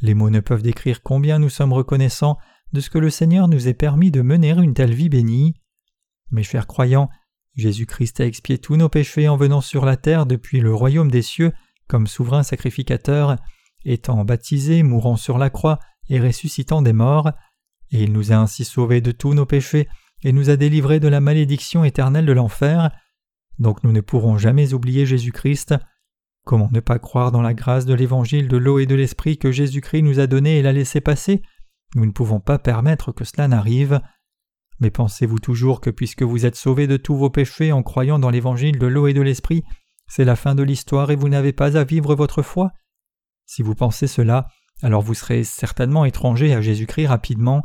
Les 0.00 0.14
mots 0.14 0.30
ne 0.30 0.38
peuvent 0.38 0.62
décrire 0.62 1.02
combien 1.02 1.40
nous 1.40 1.50
sommes 1.50 1.72
reconnaissants 1.72 2.38
de 2.72 2.78
ce 2.78 2.88
que 2.88 2.98
le 2.98 3.10
Seigneur 3.10 3.48
nous 3.48 3.66
ait 3.66 3.74
permis 3.74 4.12
de 4.12 4.22
mener 4.22 4.50
une 4.50 4.74
telle 4.74 4.94
vie 4.94 5.08
bénie. 5.08 5.54
Mes 6.30 6.44
chers 6.44 6.68
croyants, 6.68 7.08
Jésus-Christ 7.56 8.20
a 8.20 8.26
expié 8.26 8.58
tous 8.58 8.76
nos 8.76 8.88
péchés 8.88 9.26
en 9.26 9.36
venant 9.36 9.60
sur 9.60 9.84
la 9.84 9.96
terre 9.96 10.24
depuis 10.24 10.60
le 10.60 10.72
royaume 10.72 11.10
des 11.10 11.22
cieux 11.22 11.52
comme 11.92 12.06
souverain 12.06 12.42
sacrificateur, 12.42 13.36
étant 13.84 14.24
baptisé, 14.24 14.82
mourant 14.82 15.16
sur 15.16 15.36
la 15.36 15.50
croix 15.50 15.78
et 16.08 16.18
ressuscitant 16.20 16.80
des 16.80 16.94
morts, 16.94 17.32
et 17.90 18.04
il 18.04 18.14
nous 18.14 18.32
a 18.32 18.36
ainsi 18.36 18.64
sauvés 18.64 19.02
de 19.02 19.12
tous 19.12 19.34
nos 19.34 19.44
péchés 19.44 19.88
et 20.24 20.32
nous 20.32 20.48
a 20.48 20.56
délivrés 20.56 21.00
de 21.00 21.08
la 21.08 21.20
malédiction 21.20 21.84
éternelle 21.84 22.24
de 22.24 22.32
l'enfer. 22.32 22.90
Donc 23.58 23.84
nous 23.84 23.92
ne 23.92 24.00
pourrons 24.00 24.38
jamais 24.38 24.72
oublier 24.72 25.04
Jésus-Christ. 25.04 25.74
Comment 26.46 26.70
ne 26.72 26.80
pas 26.80 26.98
croire 26.98 27.30
dans 27.30 27.42
la 27.42 27.52
grâce 27.52 27.84
de 27.84 27.92
l'évangile 27.92 28.48
de 28.48 28.56
l'eau 28.56 28.78
et 28.78 28.86
de 28.86 28.94
l'esprit 28.94 29.36
que 29.36 29.52
Jésus-Christ 29.52 30.00
nous 30.00 30.18
a 30.18 30.26
donné 30.26 30.56
et 30.56 30.62
l'a 30.62 30.72
laissé 30.72 31.02
passer? 31.02 31.42
Nous 31.94 32.06
ne 32.06 32.12
pouvons 32.12 32.40
pas 32.40 32.58
permettre 32.58 33.12
que 33.12 33.24
cela 33.24 33.48
n'arrive. 33.48 34.00
Mais 34.80 34.90
pensez-vous 34.90 35.40
toujours 35.40 35.82
que 35.82 35.90
puisque 35.90 36.22
vous 36.22 36.46
êtes 36.46 36.56
sauvés 36.56 36.86
de 36.86 36.96
tous 36.96 37.16
vos 37.16 37.28
péchés 37.28 37.70
en 37.70 37.82
croyant 37.82 38.18
dans 38.18 38.30
l'évangile 38.30 38.78
de 38.78 38.86
l'eau 38.86 39.08
et 39.08 39.12
de 39.12 39.20
l'esprit, 39.20 39.62
c'est 40.06 40.24
la 40.24 40.36
fin 40.36 40.54
de 40.54 40.62
l'histoire 40.62 41.10
et 41.10 41.16
vous 41.16 41.28
n'avez 41.28 41.52
pas 41.52 41.76
à 41.76 41.84
vivre 41.84 42.14
votre 42.14 42.42
foi 42.42 42.72
Si 43.46 43.62
vous 43.62 43.74
pensez 43.74 44.06
cela, 44.06 44.48
alors 44.82 45.02
vous 45.02 45.14
serez 45.14 45.44
certainement 45.44 46.04
étranger 46.04 46.54
à 46.54 46.60
Jésus-Christ 46.60 47.06
rapidement. 47.06 47.62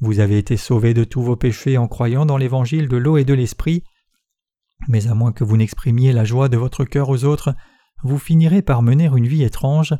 Vous 0.00 0.20
avez 0.20 0.38
été 0.38 0.56
sauvés 0.56 0.94
de 0.94 1.04
tous 1.04 1.22
vos 1.22 1.36
péchés 1.36 1.78
en 1.78 1.88
croyant 1.88 2.26
dans 2.26 2.36
l'évangile 2.36 2.88
de 2.88 2.96
l'eau 2.96 3.16
et 3.16 3.24
de 3.24 3.34
l'esprit, 3.34 3.82
mais 4.88 5.08
à 5.08 5.14
moins 5.14 5.32
que 5.32 5.44
vous 5.44 5.56
n'exprimiez 5.56 6.12
la 6.12 6.24
joie 6.24 6.48
de 6.48 6.56
votre 6.56 6.84
cœur 6.84 7.08
aux 7.08 7.24
autres, 7.24 7.54
vous 8.02 8.18
finirez 8.18 8.62
par 8.62 8.82
mener 8.82 9.06
une 9.06 9.26
vie 9.26 9.42
étrange. 9.42 9.94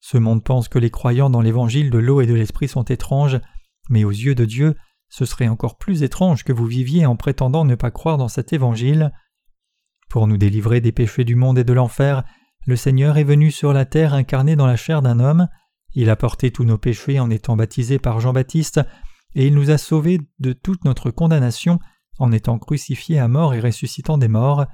Ce 0.00 0.16
monde 0.16 0.42
pense 0.42 0.68
que 0.68 0.78
les 0.78 0.90
croyants 0.90 1.30
dans 1.30 1.42
l'évangile 1.42 1.90
de 1.90 1.98
l'eau 1.98 2.20
et 2.20 2.26
de 2.26 2.34
l'esprit 2.34 2.68
sont 2.68 2.84
étranges, 2.84 3.38
mais 3.90 4.04
aux 4.04 4.10
yeux 4.10 4.34
de 4.34 4.44
Dieu, 4.44 4.76
ce 5.08 5.24
serait 5.24 5.48
encore 5.48 5.78
plus 5.78 6.02
étrange 6.02 6.44
que 6.44 6.52
vous 6.52 6.66
viviez 6.66 7.06
en 7.06 7.16
prétendant 7.16 7.64
ne 7.64 7.74
pas 7.74 7.90
croire 7.90 8.18
dans 8.18 8.28
cet 8.28 8.52
évangile. 8.52 9.12
Pour 10.08 10.26
nous 10.26 10.38
délivrer 10.38 10.80
des 10.80 10.92
péchés 10.92 11.24
du 11.24 11.34
monde 11.34 11.58
et 11.58 11.64
de 11.64 11.72
l'enfer, 11.72 12.24
le 12.66 12.76
Seigneur 12.76 13.18
est 13.18 13.24
venu 13.24 13.50
sur 13.50 13.72
la 13.72 13.84
terre 13.84 14.14
incarné 14.14 14.56
dans 14.56 14.66
la 14.66 14.76
chair 14.76 15.02
d'un 15.02 15.20
homme, 15.20 15.48
il 15.94 16.10
a 16.10 16.16
porté 16.16 16.50
tous 16.50 16.64
nos 16.64 16.78
péchés 16.78 17.18
en 17.18 17.30
étant 17.30 17.56
baptisé 17.56 17.98
par 17.98 18.20
Jean-Baptiste, 18.20 18.80
et 19.34 19.46
il 19.46 19.54
nous 19.54 19.70
a 19.70 19.78
sauvés 19.78 20.20
de 20.38 20.52
toute 20.52 20.84
notre 20.84 21.10
condamnation 21.10 21.78
en 22.18 22.32
étant 22.32 22.58
crucifié 22.58 23.18
à 23.18 23.28
mort 23.28 23.54
et 23.54 23.60
ressuscitant 23.60 24.18
des 24.18 24.28
morts. 24.28 24.66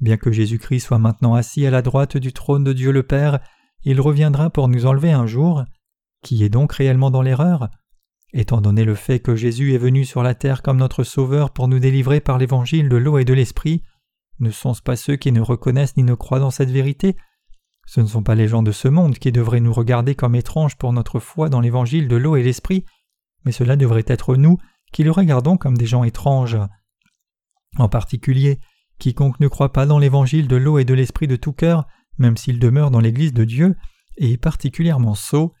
Bien 0.00 0.16
que 0.16 0.32
Jésus-Christ 0.32 0.80
soit 0.80 0.98
maintenant 0.98 1.34
assis 1.34 1.66
à 1.66 1.70
la 1.70 1.82
droite 1.82 2.16
du 2.16 2.32
trône 2.32 2.64
de 2.64 2.72
Dieu 2.72 2.90
le 2.90 3.02
Père, 3.02 3.40
il 3.84 4.00
reviendra 4.00 4.50
pour 4.50 4.68
nous 4.68 4.86
enlever 4.86 5.12
un 5.12 5.26
jour. 5.26 5.64
Qui 6.22 6.44
est 6.44 6.48
donc 6.48 6.72
réellement 6.72 7.10
dans 7.10 7.22
l'erreur? 7.22 7.68
Étant 8.32 8.60
donné 8.60 8.84
le 8.84 8.94
fait 8.94 9.20
que 9.20 9.34
Jésus 9.34 9.74
est 9.74 9.78
venu 9.78 10.04
sur 10.04 10.22
la 10.22 10.34
terre 10.34 10.62
comme 10.62 10.76
notre 10.76 11.02
Sauveur 11.02 11.52
pour 11.52 11.68
nous 11.68 11.78
délivrer 11.78 12.20
par 12.20 12.38
l'évangile 12.38 12.88
de 12.88 12.96
l'eau 12.96 13.18
et 13.18 13.24
de 13.24 13.34
l'Esprit, 13.34 13.82
ne 14.40 14.50
sont-ce 14.50 14.82
pas 14.82 14.96
ceux 14.96 15.16
qui 15.16 15.32
ne 15.32 15.40
reconnaissent 15.40 15.96
ni 15.96 16.02
ne 16.02 16.14
croient 16.14 16.40
dans 16.40 16.50
cette 16.50 16.70
vérité 16.70 17.16
Ce 17.86 18.00
ne 18.00 18.06
sont 18.06 18.22
pas 18.22 18.34
les 18.34 18.48
gens 18.48 18.62
de 18.62 18.72
ce 18.72 18.88
monde 18.88 19.18
qui 19.18 19.32
devraient 19.32 19.60
nous 19.60 19.72
regarder 19.72 20.14
comme 20.14 20.34
étranges 20.34 20.76
pour 20.76 20.92
notre 20.92 21.20
foi 21.20 21.48
dans 21.48 21.60
l'évangile 21.60 22.08
de 22.08 22.16
l'eau 22.16 22.36
et 22.36 22.42
l'esprit, 22.42 22.84
mais 23.44 23.52
cela 23.52 23.76
devrait 23.76 24.04
être 24.06 24.36
nous 24.36 24.58
qui 24.92 25.04
le 25.04 25.10
regardons 25.10 25.56
comme 25.56 25.76
des 25.76 25.86
gens 25.86 26.04
étranges. 26.04 26.58
En 27.76 27.88
particulier, 27.88 28.58
quiconque 28.98 29.40
ne 29.40 29.48
croit 29.48 29.72
pas 29.72 29.86
dans 29.86 29.98
l'évangile 29.98 30.48
de 30.48 30.56
l'eau 30.56 30.78
et 30.78 30.84
de 30.84 30.94
l'esprit 30.94 31.28
de 31.28 31.36
tout 31.36 31.52
cœur, 31.52 31.86
même 32.18 32.36
s'il 32.36 32.58
demeure 32.58 32.90
dans 32.90 33.00
l'Église 33.00 33.32
de 33.32 33.44
Dieu, 33.44 33.76
est 34.16 34.36
particulièrement 34.36 35.14
sot. 35.14 35.54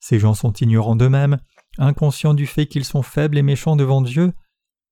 Ces 0.00 0.18
gens 0.18 0.34
sont 0.34 0.52
ignorants 0.52 0.96
d'eux-mêmes, 0.96 1.38
inconscients 1.78 2.34
du 2.34 2.46
fait 2.46 2.66
qu'ils 2.66 2.84
sont 2.84 3.02
faibles 3.02 3.36
et 3.36 3.42
méchants 3.42 3.76
devant 3.76 4.00
Dieu, 4.00 4.32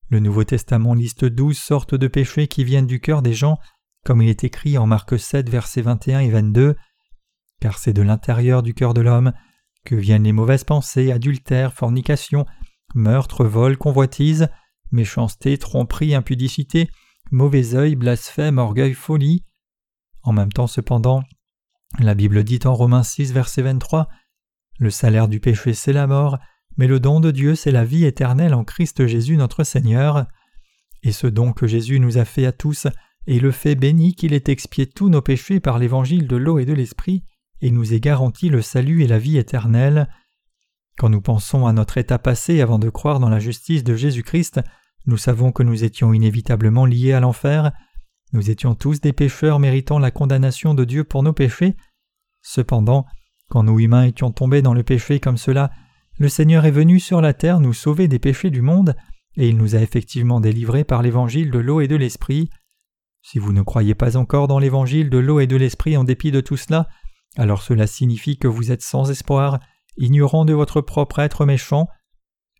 le 0.08 0.20
Nouveau 0.20 0.44
Testament 0.44 0.94
liste 0.94 1.24
douze 1.24 1.58
sortes 1.58 1.94
de 1.94 2.06
péchés 2.06 2.46
qui 2.46 2.64
viennent 2.64 2.86
du 2.86 3.00
cœur 3.00 3.22
des 3.22 3.32
gens, 3.32 3.58
comme 4.04 4.22
il 4.22 4.28
est 4.28 4.44
écrit 4.44 4.78
en 4.78 4.86
Marc 4.86 5.18
7, 5.18 5.48
versets 5.48 5.82
21 5.82 6.20
et 6.20 6.30
22. 6.30 6.76
Car 7.60 7.78
c'est 7.78 7.92
de 7.92 8.02
l'intérieur 8.02 8.62
du 8.62 8.74
cœur 8.74 8.94
de 8.94 9.00
l'homme 9.00 9.32
que 9.84 9.94
viennent 9.94 10.24
les 10.24 10.32
mauvaises 10.32 10.64
pensées, 10.64 11.10
adultère, 11.10 11.72
fornication, 11.72 12.46
meurtre, 12.94 13.44
vol, 13.44 13.76
convoitise, 13.76 14.48
méchanceté, 14.92 15.58
tromperie, 15.58 16.14
impudicité, 16.14 16.88
mauvais 17.30 17.74
œil, 17.74 17.96
blasphème, 17.96 18.58
orgueil, 18.58 18.94
folie. 18.94 19.44
En 20.22 20.32
même 20.32 20.52
temps, 20.52 20.66
cependant, 20.66 21.22
la 21.98 22.14
Bible 22.14 22.44
dit 22.44 22.60
en 22.64 22.74
Romains 22.74 23.02
6, 23.02 23.32
verset 23.32 23.62
23 23.62 24.08
Le 24.78 24.90
salaire 24.90 25.28
du 25.28 25.40
péché, 25.40 25.72
c'est 25.72 25.92
la 25.92 26.06
mort, 26.06 26.38
mais 26.76 26.86
le 26.86 27.00
don 27.00 27.20
de 27.20 27.30
Dieu, 27.30 27.54
c'est 27.54 27.70
la 27.70 27.84
vie 27.84 28.04
éternelle 28.04 28.54
en 28.54 28.64
Christ 28.64 29.06
Jésus 29.06 29.36
notre 29.36 29.64
Seigneur. 29.64 30.26
Et 31.02 31.12
ce 31.12 31.26
don 31.26 31.52
que 31.52 31.66
Jésus 31.66 32.00
nous 32.00 32.18
a 32.18 32.24
fait 32.24 32.46
à 32.46 32.52
tous 32.52 32.86
est 33.26 33.38
le 33.38 33.50
fait 33.50 33.74
béni 33.74 34.14
qu'il 34.14 34.32
ait 34.32 34.44
expié 34.46 34.86
tous 34.86 35.08
nos 35.08 35.22
péchés 35.22 35.60
par 35.60 35.78
l'évangile 35.78 36.26
de 36.26 36.36
l'eau 36.36 36.58
et 36.58 36.64
de 36.64 36.72
l'esprit, 36.72 37.24
et 37.60 37.70
nous 37.70 37.94
ait 37.94 38.00
garanti 38.00 38.48
le 38.48 38.62
salut 38.62 39.02
et 39.02 39.06
la 39.06 39.18
vie 39.18 39.38
éternelle. 39.38 40.08
Quand 40.98 41.08
nous 41.08 41.20
pensons 41.20 41.66
à 41.66 41.72
notre 41.72 41.98
état 41.98 42.18
passé 42.18 42.60
avant 42.60 42.78
de 42.78 42.90
croire 42.90 43.20
dans 43.20 43.28
la 43.28 43.40
justice 43.40 43.84
de 43.84 43.96
Jésus-Christ, 43.96 44.60
nous 45.06 45.16
savons 45.16 45.52
que 45.52 45.62
nous 45.62 45.84
étions 45.84 46.12
inévitablement 46.12 46.84
liés 46.84 47.12
à 47.12 47.20
l'enfer, 47.20 47.72
nous 48.32 48.50
étions 48.50 48.74
tous 48.74 49.00
des 49.00 49.12
pécheurs 49.12 49.60
méritant 49.60 49.98
la 49.98 50.10
condamnation 50.10 50.74
de 50.74 50.84
Dieu 50.84 51.04
pour 51.04 51.22
nos 51.22 51.32
péchés. 51.32 51.76
Cependant, 52.42 53.06
quand 53.48 53.62
nous 53.62 53.78
humains 53.78 54.04
étions 54.04 54.32
tombés 54.32 54.62
dans 54.62 54.74
le 54.74 54.82
péché 54.82 55.20
comme 55.20 55.38
cela, 55.38 55.70
le 56.18 56.29
Seigneur 56.29 56.64
est 56.64 56.70
venu 56.70 56.98
sur 56.98 57.20
la 57.20 57.35
terre 57.35 57.61
nous 57.61 57.74
sauver 57.74 58.09
des 58.09 58.18
péchés 58.18 58.50
du 58.50 58.62
monde, 58.62 58.96
et 59.37 59.48
il 59.48 59.57
nous 59.57 59.74
a 59.74 59.81
effectivement 59.81 60.40
délivrés 60.40 60.85
par 60.85 61.02
l'évangile 61.02 61.50
de 61.50 61.59
l'eau 61.59 61.81
et 61.81 61.88
de 61.88 61.96
l'esprit. 61.96 62.48
Si 63.22 63.38
vous 63.38 63.52
ne 63.52 63.62
croyez 63.62 63.94
pas 63.94 64.16
encore 64.16 64.48
dans 64.48 64.59
l'évangile 64.59 65.11
de 65.11 65.18
l'eau 65.18 65.40
et 65.40 65.46
de 65.46 65.57
l'esprit 65.57 65.96
en 65.96 66.05
dépit 66.05 66.31
de 66.31 66.40
tout 66.40 66.57
cela, 66.57 66.88
alors 67.37 67.62
cela 67.62 67.87
signifie 67.87 68.38
que 68.38 68.48
vous 68.48 68.72
êtes 68.72 68.83
sans 68.83 69.11
espoir, 69.11 69.61
ignorant 69.98 70.44
de 70.44 70.55
votre 70.55 70.81
propre 70.81 71.18
être 71.18 71.44
méchant. 71.44 71.88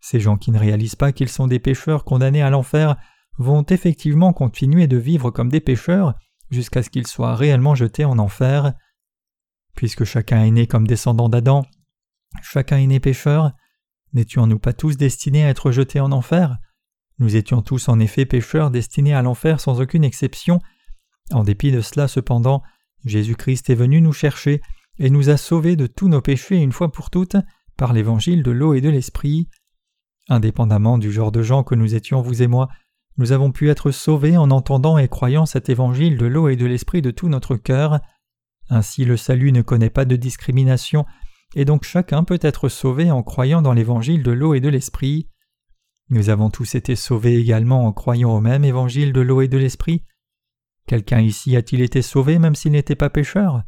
Ces 0.01 0.19
gens 0.19 0.37
qui 0.37 0.51
ne 0.51 0.59
réalisent 0.59 0.95
pas 0.95 1.11
qu'ils 1.11 1.29
sont 1.29 1.47
des 1.47 1.59
pécheurs 1.59 2.03
condamnés 2.03 2.43
à 2.43 2.51
l'enfer 2.51 2.95
vont 3.39 3.63
effectivement 3.63 4.33
continuer 4.33 4.87
de 4.87 4.97
vivre 4.97 5.31
comme 5.31 5.49
des 5.49 5.61
pécheurs 5.61 6.13
jusqu'à 6.51 6.83
ce 6.83 6.89
qu'ils 6.89 7.07
soient 7.07 7.35
réellement 7.35 7.73
jetés 7.73 8.05
en 8.05 8.19
enfer. 8.19 8.73
Puisque 9.75 10.03
chacun 10.03 10.43
est 10.43 10.51
né 10.51 10.67
comme 10.67 10.87
descendant 10.87 11.29
d'Adam, 11.29 11.65
Chacun 12.41 12.77
est 12.77 12.87
né 12.87 12.99
pécheur. 12.99 13.51
N'étions-nous 14.13 14.59
pas 14.59 14.73
tous 14.73 14.97
destinés 14.97 15.45
à 15.45 15.49
être 15.49 15.71
jetés 15.71 15.99
en 15.99 16.11
enfer? 16.11 16.57
Nous 17.19 17.35
étions 17.35 17.61
tous 17.61 17.89
en 17.89 17.99
effet 17.99 18.25
pécheurs 18.25 18.71
destinés 18.71 19.13
à 19.13 19.21
l'enfer 19.21 19.59
sans 19.59 19.81
aucune 19.81 20.03
exception. 20.03 20.59
En 21.31 21.43
dépit 21.43 21.71
de 21.71 21.81
cela, 21.81 22.07
cependant, 22.07 22.63
Jésus-Christ 23.05 23.69
est 23.69 23.75
venu 23.75 24.01
nous 24.01 24.13
chercher 24.13 24.61
et 24.99 25.09
nous 25.09 25.29
a 25.29 25.37
sauvés 25.37 25.75
de 25.75 25.87
tous 25.87 26.09
nos 26.09 26.21
péchés 26.21 26.57
une 26.57 26.71
fois 26.71 26.91
pour 26.91 27.09
toutes 27.09 27.35
par 27.75 27.93
l'évangile 27.93 28.43
de 28.43 28.51
l'eau 28.51 28.73
et 28.73 28.81
de 28.81 28.89
l'esprit. 28.89 29.49
Indépendamment 30.29 30.97
du 30.97 31.11
genre 31.11 31.31
de 31.31 31.41
gens 31.41 31.63
que 31.63 31.75
nous 31.75 31.95
étions, 31.95 32.21
vous 32.21 32.41
et 32.41 32.47
moi, 32.47 32.69
nous 33.17 33.31
avons 33.31 33.51
pu 33.51 33.69
être 33.69 33.91
sauvés 33.91 34.37
en 34.37 34.51
entendant 34.51 34.97
et 34.97 35.07
croyant 35.07 35.45
cet 35.45 35.69
évangile 35.69 36.17
de 36.17 36.25
l'eau 36.25 36.49
et 36.49 36.55
de 36.55 36.65
l'esprit 36.65 37.01
de 37.01 37.11
tout 37.11 37.29
notre 37.29 37.55
cœur. 37.55 37.99
Ainsi 38.69 39.05
le 39.05 39.17
salut 39.17 39.51
ne 39.51 39.61
connaît 39.61 39.89
pas 39.89 40.05
de 40.05 40.15
discrimination, 40.15 41.05
et 41.57 41.65
donc 41.65 41.83
chacun 41.83 42.23
peut 42.23 42.37
être 42.39 42.69
sauvé 42.69 43.09
en 43.09 43.23
croyant 43.23 43.63
dans 43.63 43.73
l'évangile 43.73 44.21
de 44.21 44.29
l'eau 44.29 44.53
et 44.53 44.59
de 44.59 44.69
l'esprit. 44.69 45.27
Nous 46.09 46.29
avons 46.29 46.51
tous 46.51 46.75
été 46.75 46.95
sauvés 46.95 47.35
également 47.35 47.87
en 47.87 47.93
croyant 47.93 48.29
au 48.29 48.39
même 48.39 48.63
évangile 48.63 49.11
de 49.11 49.21
l'eau 49.21 49.41
et 49.41 49.47
de 49.47 49.57
l'esprit. 49.57 50.05
Quelqu'un 50.85 51.19
ici 51.19 51.55
a-t-il 51.55 51.81
été 51.81 52.03
sauvé 52.03 52.37
même 52.37 52.53
s'il 52.53 52.73
n'était 52.73 52.95
pas 52.95 53.09
pécheur? 53.09 53.63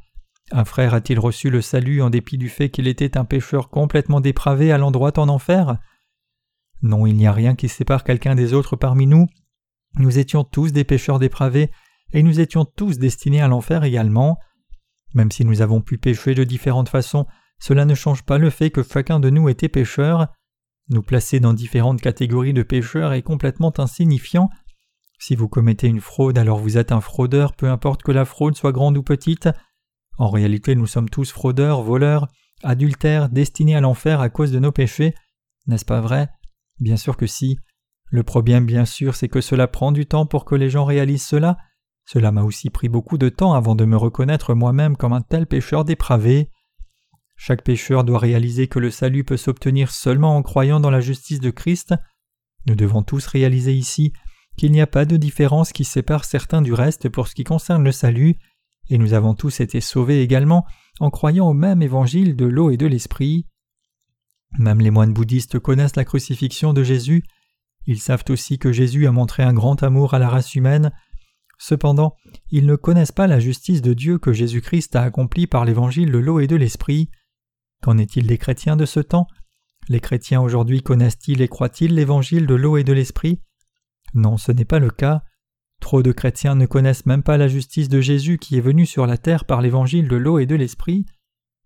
Un 0.52 0.66
frère 0.66 0.94
a-t-il 0.94 1.20
reçu 1.20 1.50
le 1.50 1.62
salut 1.62 2.04
en 2.04 2.12
dépit 2.12 2.38
du 2.38 2.48
fait 2.48 2.70
qu'il 2.70 2.88
était 2.88 3.18
un 3.18 3.26
pécheur 3.26 3.72
complètement 3.72 4.22
dépravé 4.22 4.72
à 4.72 4.78
l'endroit 4.78 5.18
en 5.18 5.28
enfer? 5.28 5.80
Non, 6.84 7.08
il 7.08 7.16
n'y 7.16 7.26
a 7.26 7.34
rien 7.34 7.56
qui 7.56 7.70
sépare 7.70 8.04
quelqu'un 8.04 8.36
des 8.36 8.54
autres 8.54 8.76
parmi 8.76 9.08
nous. 9.08 9.26
Nous 9.96 10.20
étions 10.20 10.44
tous 10.44 10.72
des 10.74 10.84
pécheurs 10.84 11.18
dépravés, 11.18 11.72
et 12.14 12.22
nous 12.22 12.40
étions 12.40 12.66
tous 12.66 13.00
destinés 13.00 13.42
à 13.42 13.48
l'enfer 13.48 13.84
également. 13.84 14.38
Même 15.16 15.32
si 15.32 15.44
nous 15.44 15.64
avons 15.64 15.82
pu 15.82 15.98
pécher 15.98 16.36
de 16.36 16.44
différentes 16.44 16.90
façons, 16.90 17.26
cela 17.60 17.86
ne 17.86 17.96
change 17.96 18.24
pas 18.24 18.38
le 18.38 18.50
fait 18.50 18.72
que 18.72 18.84
chacun 18.84 19.20
de 19.20 19.30
nous 19.30 19.50
était 19.50 19.70
pécheur. 19.70 20.28
Nous 20.90 21.04
placer 21.04 21.40
dans 21.40 21.54
différentes 21.54 22.02
catégories 22.02 22.54
de 22.54 22.64
pécheurs 22.64 23.14
est 23.14 23.22
complètement 23.22 23.74
insignifiant. 23.78 24.50
Si 25.20 25.36
vous 25.36 25.50
commettez 25.50 25.88
une 25.88 26.00
fraude, 26.00 26.38
alors 26.38 26.60
vous 26.60 26.78
êtes 26.78 26.92
un 26.92 27.02
fraudeur, 27.02 27.54
peu 27.54 27.70
importe 27.70 28.04
que 28.04 28.12
la 28.12 28.26
fraude 28.26 28.56
soit 28.56 28.72
grande 28.72 28.98
ou 28.98 29.04
petite. 29.04 29.50
En 30.18 30.30
réalité, 30.30 30.76
nous 30.76 30.88
sommes 30.88 31.10
tous 31.10 31.32
fraudeurs, 31.32 31.82
voleurs, 31.82 32.28
adultères, 32.64 33.30
destinés 33.30 33.76
à 33.76 33.82
l'enfer 33.82 34.22
à 34.22 34.30
cause 34.30 34.52
de 34.52 34.60
nos 34.60 34.72
péchés. 34.72 35.14
N'est-ce 35.68 35.86
pas 35.86 36.02
vrai? 36.02 36.30
Bien 36.80 36.98
sûr 36.98 37.18
que 37.18 37.28
si. 37.28 37.60
Le 38.12 38.24
problème, 38.24 38.66
bien 38.66 38.86
sûr, 38.86 39.16
c'est 39.16 39.28
que 39.28 39.42
cela 39.42 39.68
prend 39.68 39.92
du 39.92 40.06
temps 40.06 40.26
pour 40.26 40.46
que 40.46 40.56
les 40.56 40.70
gens 40.70 40.86
réalisent 40.86 41.28
cela. 41.28 41.58
Cela 42.06 42.32
m'a 42.32 42.44
aussi 42.44 42.70
pris 42.70 42.90
beaucoup 42.90 43.18
de 43.18 43.30
temps 43.30 43.54
avant 43.54 43.76
de 43.76 43.86
me 43.86 43.98
reconnaître 43.98 44.56
moi-même 44.56 44.98
comme 44.98 45.14
un 45.14 45.22
tel 45.22 45.46
pécheur 45.46 45.86
dépravé. 45.86 46.50
Chaque 47.42 47.64
pécheur 47.64 48.04
doit 48.04 48.20
réaliser 48.20 48.68
que 48.68 48.80
le 48.80 48.92
salut 48.92 49.24
peut 49.24 49.38
s'obtenir 49.38 49.92
seulement 49.92 50.36
en 50.36 50.44
croyant 50.44 50.82
dans 50.82 50.90
la 50.90 51.00
justice 51.00 51.40
de 51.40 51.52
Christ. 51.52 51.96
Nous 52.66 52.76
devons 52.76 53.02
tous 53.02 53.26
réaliser 53.28 53.74
ici 53.74 54.12
qu'il 54.58 54.74
n'y 54.74 54.82
a 54.82 54.88
pas 54.88 55.06
de 55.06 55.16
différence 55.16 55.72
qui 55.72 55.86
sépare 55.86 56.26
certains 56.26 56.62
du 56.62 56.74
reste 56.74 57.08
pour 57.08 57.30
ce 57.30 57.36
qui 57.36 57.46
concerne 57.46 57.86
le 57.86 57.94
salut, 57.94 58.36
et 58.90 58.98
nous 58.98 59.14
avons 59.14 59.36
tous 59.36 59.62
été 59.62 59.80
sauvés 59.80 60.22
également 60.22 60.66
en 61.00 61.10
croyant 61.10 61.48
au 61.48 61.54
même 61.54 61.82
évangile 61.82 62.36
de 62.36 62.46
l'eau 62.46 62.72
et 62.72 62.78
de 62.78 62.88
l'esprit. 62.88 63.48
Même 64.60 64.82
les 64.82 64.92
moines 64.92 65.14
bouddhistes 65.14 65.60
connaissent 65.60 65.96
la 65.96 66.06
crucifixion 66.06 66.74
de 66.74 66.84
Jésus. 66.84 67.24
Ils 67.86 68.02
savent 68.02 68.26
aussi 68.28 68.60
que 68.60 68.74
Jésus 68.74 69.08
a 69.08 69.14
montré 69.14 69.44
un 69.44 69.54
grand 69.54 69.82
amour 69.82 70.14
à 70.14 70.20
la 70.20 70.28
race 70.28 70.56
humaine. 70.56 70.92
Cependant, 71.58 72.18
ils 72.52 72.66
ne 72.66 72.76
connaissent 72.76 73.14
pas 73.14 73.28
la 73.28 73.40
justice 73.40 73.82
de 73.82 73.94
Dieu 73.94 74.20
que 74.20 74.34
Jésus-Christ 74.34 74.98
a 74.98 75.04
accomplie 75.04 75.48
par 75.48 75.64
l'évangile 75.64 76.12
de 76.12 76.18
l'eau 76.18 76.42
et 76.42 76.48
de 76.48 76.58
l'esprit. 76.58 77.10
Qu'en 77.82 77.98
est-il 77.98 78.28
des 78.28 78.38
chrétiens 78.38 78.76
de 78.76 78.86
ce 78.86 79.00
temps? 79.00 79.28
Les 79.88 80.00
chrétiens 80.00 80.42
aujourd'hui 80.42 80.82
connaissent-ils 80.82 81.42
et 81.42 81.48
croient-ils 81.48 81.94
l'évangile 81.94 82.46
de 82.46 82.56
l'eau 82.56 82.78
et 82.78 82.84
de 82.84 82.94
l'esprit? 82.94 83.42
Non, 84.14 84.38
ce 84.38 84.52
n'est 84.52 84.66
pas 84.66 84.80
le 84.80 84.90
cas. 84.90 85.24
Trop 85.80 86.04
de 86.04 86.12
chrétiens 86.12 86.56
ne 86.56 86.66
connaissent 86.66 87.06
même 87.06 87.24
pas 87.24 87.38
la 87.38 87.48
justice 87.48 87.90
de 87.90 88.02
Jésus 88.02 88.38
qui 88.38 88.58
est 88.58 88.62
venu 88.62 88.86
sur 88.86 89.06
la 89.08 89.18
terre 89.18 89.46
par 89.46 89.62
l'évangile 89.62 90.08
de 90.08 90.16
l'eau 90.16 90.40
et 90.40 90.46
de 90.46 90.56
l'esprit. 90.56 91.06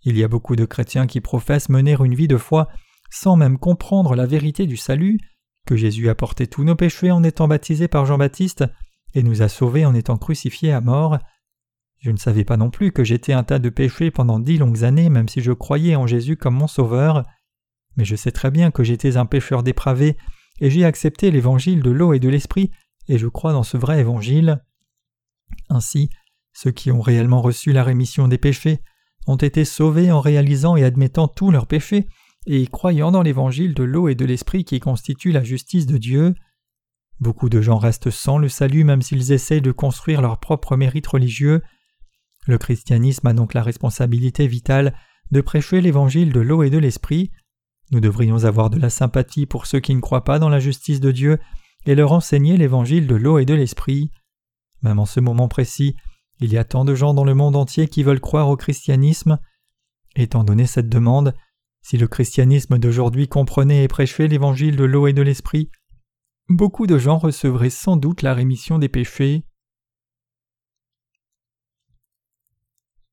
Il 0.04 0.18
y 0.18 0.24
a 0.24 0.28
beaucoup 0.28 0.56
de 0.56 0.66
chrétiens 0.66 1.08
qui 1.08 1.22
professent 1.22 1.70
mener 1.70 1.96
une 2.00 2.16
vie 2.16 2.28
de 2.28 2.38
foi 2.38 2.68
sans 3.10 3.36
même 3.36 3.60
comprendre 3.60 4.16
la 4.16 4.26
vérité 4.26 4.66
du 4.66 4.76
salut, 4.76 5.20
que 5.68 5.76
Jésus 5.76 6.10
a 6.10 6.16
porté 6.16 6.48
tous 6.48 6.64
nos 6.64 6.76
péchés 6.76 7.12
en 7.12 7.24
étant 7.24 7.48
baptisé 7.48 7.88
par 7.88 8.06
Jean-Baptiste 8.06 8.66
et 9.14 9.22
nous 9.22 9.44
a 9.44 9.50
sauvés 9.50 9.86
en 9.86 9.94
étant 9.94 10.18
crucifiés 10.18 10.74
à 10.74 10.82
mort. 10.82 11.20
Je 12.04 12.12
ne 12.12 12.18
savais 12.18 12.44
pas 12.44 12.58
non 12.58 12.70
plus 12.70 12.92
que 12.92 13.06
j'étais 13.06 13.32
un 13.32 13.44
tas 13.44 13.60
de 13.60 13.70
péchés 13.70 14.12
pendant 14.12 14.38
dix 14.38 14.58
longues 14.58 14.84
années, 14.84 15.10
même 15.10 15.30
si 15.30 15.40
je 15.40 15.54
croyais 15.54 15.96
en 15.96 16.06
Jésus 16.06 16.36
comme 16.36 16.56
mon 16.56 16.68
Sauveur. 16.68 17.24
Mais 17.96 18.04
je 18.04 18.18
sais 18.18 18.34
très 18.34 18.52
bien 18.52 18.72
que 18.72 18.84
j'étais 18.84 19.16
un 19.16 19.26
pécheur 19.26 19.64
dépravé, 19.64 20.18
et 20.60 20.70
j'ai 20.70 20.84
accepté 20.84 21.32
l'évangile 21.32 21.82
de 21.82 21.92
l'eau 21.92 22.12
et 22.12 22.20
de 22.20 22.28
l'esprit, 22.28 22.72
et 23.08 23.18
je 23.18 23.28
crois 23.28 23.54
dans 23.54 23.64
ce 23.64 23.78
vrai 23.78 24.02
évangile. 24.02 24.62
Ainsi, 25.70 26.10
ceux 26.52 26.72
qui 26.72 26.92
ont 26.92 27.00
réellement 27.00 27.42
reçu 27.42 27.72
la 27.72 27.86
rémission 27.86 28.28
des 28.28 28.38
péchés 28.38 28.82
ont 29.26 29.38
été 29.38 29.64
sauvés 29.64 30.12
en 30.12 30.20
réalisant 30.20 30.76
et 30.76 30.84
admettant 30.84 31.30
tous 31.30 31.52
leurs 31.52 31.68
péchés, 31.68 32.10
et 32.48 32.68
croyant 32.68 33.14
dans 33.14 33.22
l'évangile 33.22 33.74
de 33.74 33.84
l'eau 33.84 34.10
et 34.10 34.16
de 34.16 34.26
l'esprit 34.26 34.66
qui 34.66 34.82
constitue 34.82 35.32
la 35.32 35.46
justice 35.46 35.86
de 35.86 35.98
Dieu. 35.98 36.36
Beaucoup 37.22 37.48
de 37.48 37.62
gens 37.62 37.78
restent 37.78 38.10
sans 38.10 38.38
le 38.38 38.50
salut 38.50 38.84
même 38.84 39.02
s'ils 39.02 39.32
essayent 39.32 39.62
de 39.62 39.72
construire 39.72 40.22
leur 40.22 40.42
propre 40.42 40.76
mérite 40.76 41.08
religieux, 41.08 41.62
le 42.46 42.58
christianisme 42.58 43.28
a 43.28 43.34
donc 43.34 43.54
la 43.54 43.64
responsabilité 43.64 44.48
vitale 44.48 44.94
de 45.32 45.42
prêcher 45.42 45.82
l'évangile 45.82 46.34
de 46.34 46.40
l'eau 46.40 46.64
et 46.64 46.70
de 46.70 46.78
l'esprit. 46.78 47.32
Nous 47.92 48.00
devrions 48.00 48.44
avoir 48.44 48.70
de 48.70 48.80
la 48.80 48.90
sympathie 48.90 49.46
pour 49.46 49.66
ceux 49.66 49.80
qui 49.80 49.96
ne 49.96 50.02
croient 50.02 50.24
pas 50.24 50.40
dans 50.40 50.50
la 50.50 50.60
justice 50.60 51.00
de 51.00 51.12
Dieu 51.12 51.40
et 51.86 51.96
leur 51.96 52.12
enseigner 52.12 52.58
l'évangile 52.58 53.08
de 53.08 53.16
l'eau 53.16 53.40
et 53.40 53.46
de 53.46 53.54
l'esprit. 53.54 54.12
Même 54.82 55.00
en 55.00 55.06
ce 55.06 55.20
moment 55.20 55.48
précis, 55.48 55.96
il 56.40 56.52
y 56.52 56.58
a 56.58 56.64
tant 56.64 56.86
de 56.86 56.96
gens 56.96 57.14
dans 57.14 57.24
le 57.24 57.36
monde 57.36 57.56
entier 57.56 57.88
qui 57.88 58.04
veulent 58.04 58.20
croire 58.20 58.50
au 58.50 58.58
christianisme. 58.58 59.40
Étant 60.16 60.44
donné 60.44 60.66
cette 60.66 60.90
demande, 60.90 61.34
si 61.82 61.98
le 61.98 62.08
christianisme 62.08 62.78
d'aujourd'hui 62.78 63.28
comprenait 63.28 63.84
et 63.84 63.88
prêchait 63.88 64.28
l'évangile 64.28 64.76
de 64.76 64.84
l'eau 64.84 65.08
et 65.08 65.14
de 65.14 65.22
l'esprit, 65.22 65.70
beaucoup 66.50 66.88
de 66.88 66.98
gens 66.98 67.18
recevraient 67.18 67.70
sans 67.70 67.98
doute 67.98 68.22
la 68.22 68.34
rémission 68.34 68.80
des 68.80 68.90
péchés. 68.90 69.46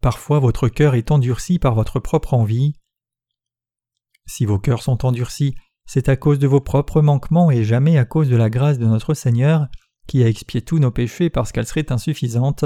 Parfois 0.00 0.38
votre 0.38 0.68
cœur 0.68 0.94
est 0.94 1.10
endurci 1.10 1.58
par 1.58 1.74
votre 1.74 2.00
propre 2.00 2.34
envie. 2.34 2.74
Si 4.26 4.46
vos 4.46 4.58
cœurs 4.58 4.82
sont 4.82 5.04
endurcis, 5.04 5.54
c'est 5.86 6.08
à 6.08 6.16
cause 6.16 6.38
de 6.38 6.46
vos 6.46 6.60
propres 6.60 7.02
manquements 7.02 7.50
et 7.50 7.64
jamais 7.64 7.98
à 7.98 8.04
cause 8.04 8.28
de 8.28 8.36
la 8.36 8.48
grâce 8.48 8.78
de 8.78 8.86
notre 8.86 9.14
Seigneur, 9.14 9.66
qui 10.06 10.22
a 10.22 10.28
expié 10.28 10.62
tous 10.62 10.78
nos 10.78 10.90
péchés 10.90 11.30
parce 11.30 11.52
qu'elle 11.52 11.66
serait 11.66 11.92
insuffisante. 11.92 12.64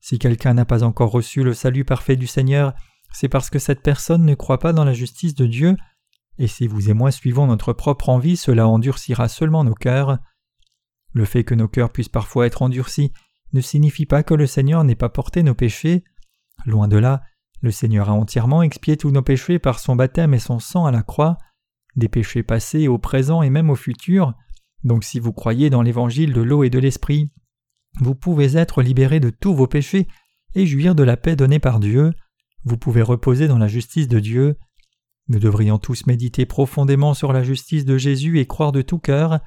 Si 0.00 0.18
quelqu'un 0.18 0.54
n'a 0.54 0.64
pas 0.64 0.82
encore 0.82 1.10
reçu 1.10 1.42
le 1.42 1.54
salut 1.54 1.84
parfait 1.84 2.16
du 2.16 2.26
Seigneur, 2.26 2.74
c'est 3.12 3.28
parce 3.28 3.50
que 3.50 3.58
cette 3.58 3.82
personne 3.82 4.24
ne 4.24 4.34
croit 4.34 4.58
pas 4.58 4.72
dans 4.72 4.84
la 4.84 4.94
justice 4.94 5.34
de 5.34 5.46
Dieu, 5.46 5.76
et 6.38 6.46
si 6.46 6.66
vous 6.66 6.88
et 6.88 6.94
moi 6.94 7.10
suivons 7.10 7.46
notre 7.46 7.74
propre 7.74 8.08
envie, 8.08 8.36
cela 8.36 8.66
endurcira 8.66 9.28
seulement 9.28 9.62
nos 9.62 9.74
cœurs. 9.74 10.18
Le 11.12 11.26
fait 11.26 11.44
que 11.44 11.54
nos 11.54 11.68
cœurs 11.68 11.92
puissent 11.92 12.08
parfois 12.08 12.46
être 12.46 12.62
endurcis 12.62 13.12
ne 13.52 13.60
signifie 13.60 14.06
pas 14.06 14.22
que 14.22 14.32
le 14.34 14.46
Seigneur 14.46 14.82
n'ait 14.84 14.94
pas 14.94 15.08
porté 15.08 15.42
nos 15.42 15.54
péchés. 15.54 16.04
Loin 16.66 16.88
de 16.88 16.96
là, 16.96 17.22
le 17.62 17.70
Seigneur 17.70 18.08
a 18.08 18.12
entièrement 18.12 18.62
expié 18.62 18.96
tous 18.96 19.10
nos 19.10 19.22
péchés 19.22 19.58
par 19.58 19.78
son 19.78 19.96
baptême 19.96 20.34
et 20.34 20.38
son 20.38 20.58
sang 20.58 20.86
à 20.86 20.90
la 20.90 21.02
croix, 21.02 21.36
des 21.96 22.08
péchés 22.08 22.42
passés 22.42 22.88
au 22.88 22.98
présent 22.98 23.42
et 23.42 23.50
même 23.50 23.70
au 23.70 23.76
futur. 23.76 24.34
Donc 24.84 25.04
si 25.04 25.20
vous 25.20 25.32
croyez 25.32 25.70
dans 25.70 25.82
l'évangile 25.82 26.32
de 26.32 26.40
l'eau 26.40 26.64
et 26.64 26.70
de 26.70 26.78
l'esprit, 26.78 27.30
vous 27.98 28.14
pouvez 28.14 28.56
être 28.56 28.82
libérés 28.82 29.20
de 29.20 29.30
tous 29.30 29.54
vos 29.54 29.66
péchés 29.66 30.06
et 30.54 30.66
jouir 30.66 30.94
de 30.94 31.02
la 31.02 31.16
paix 31.16 31.36
donnée 31.36 31.58
par 31.58 31.80
Dieu. 31.80 32.12
Vous 32.64 32.76
pouvez 32.76 33.02
reposer 33.02 33.48
dans 33.48 33.58
la 33.58 33.68
justice 33.68 34.08
de 34.08 34.20
Dieu. 34.20 34.56
Nous 35.28 35.38
devrions 35.38 35.78
tous 35.78 36.06
méditer 36.06 36.46
profondément 36.46 37.14
sur 37.14 37.32
la 37.32 37.42
justice 37.42 37.84
de 37.84 37.98
Jésus 37.98 38.38
et 38.38 38.46
croire 38.46 38.72
de 38.72 38.82
tout 38.82 38.98
cœur. 38.98 39.40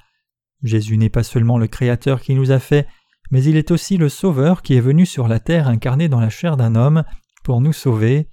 Jésus 0.62 0.96
n'est 0.96 1.10
pas 1.10 1.22
seulement 1.22 1.58
le 1.58 1.66
Créateur 1.66 2.20
qui 2.20 2.34
nous 2.34 2.50
a 2.50 2.58
fait, 2.58 2.86
mais 3.30 3.42
il 3.42 3.56
est 3.56 3.70
aussi 3.70 3.96
le 3.96 4.08
Sauveur 4.08 4.62
qui 4.62 4.74
est 4.74 4.80
venu 4.80 5.06
sur 5.06 5.28
la 5.28 5.40
terre 5.40 5.68
incarné 5.68 6.08
dans 6.08 6.20
la 6.20 6.30
chair 6.30 6.56
d'un 6.56 6.74
homme 6.74 7.04
pour 7.42 7.60
nous 7.60 7.72
sauver. 7.72 8.28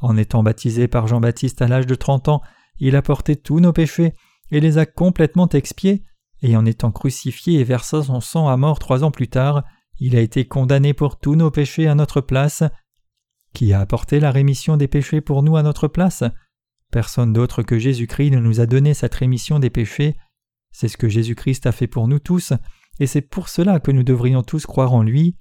En 0.00 0.16
étant 0.16 0.42
baptisé 0.42 0.88
par 0.88 1.06
Jean-Baptiste 1.06 1.62
à 1.62 1.68
l'âge 1.68 1.86
de 1.86 1.94
trente 1.94 2.28
ans, 2.28 2.42
il 2.78 2.96
a 2.96 3.02
porté 3.02 3.36
tous 3.36 3.60
nos 3.60 3.72
péchés 3.72 4.12
et 4.50 4.60
les 4.60 4.78
a 4.78 4.86
complètement 4.86 5.48
expiés, 5.48 6.02
et 6.42 6.56
en 6.56 6.66
étant 6.66 6.92
crucifié 6.92 7.60
et 7.60 7.64
versant 7.64 8.02
son 8.02 8.20
sang 8.20 8.48
à 8.48 8.56
mort 8.56 8.78
trois 8.78 9.04
ans 9.04 9.10
plus 9.10 9.28
tard, 9.28 9.64
il 9.98 10.16
a 10.16 10.20
été 10.20 10.46
condamné 10.46 10.92
pour 10.92 11.18
tous 11.18 11.36
nos 11.36 11.50
péchés 11.50 11.86
à 11.86 11.94
notre 11.94 12.20
place. 12.20 12.62
Qui 13.54 13.72
a 13.72 13.80
apporté 13.80 14.20
la 14.20 14.30
rémission 14.30 14.76
des 14.76 14.88
péchés 14.88 15.20
pour 15.20 15.42
nous 15.42 15.56
à 15.56 15.62
notre 15.62 15.88
place? 15.88 16.24
Personne 16.90 17.32
d'autre 17.32 17.62
que 17.62 17.78
Jésus-Christ 17.78 18.30
ne 18.30 18.40
nous 18.40 18.60
a 18.60 18.66
donné 18.66 18.94
cette 18.94 19.14
rémission 19.14 19.58
des 19.58 19.70
péchés. 19.70 20.16
C'est 20.72 20.88
ce 20.88 20.96
que 20.96 21.08
Jésus-Christ 21.08 21.66
a 21.66 21.72
fait 21.72 21.86
pour 21.86 22.08
nous 22.08 22.18
tous, 22.18 22.52
et 23.00 23.06
c'est 23.06 23.22
pour 23.22 23.48
cela 23.48 23.80
que 23.80 23.90
nous 23.90 24.02
devrions 24.02 24.42
tous 24.42 24.66
croire 24.66 24.92
en 24.92 25.02
lui. 25.02 25.36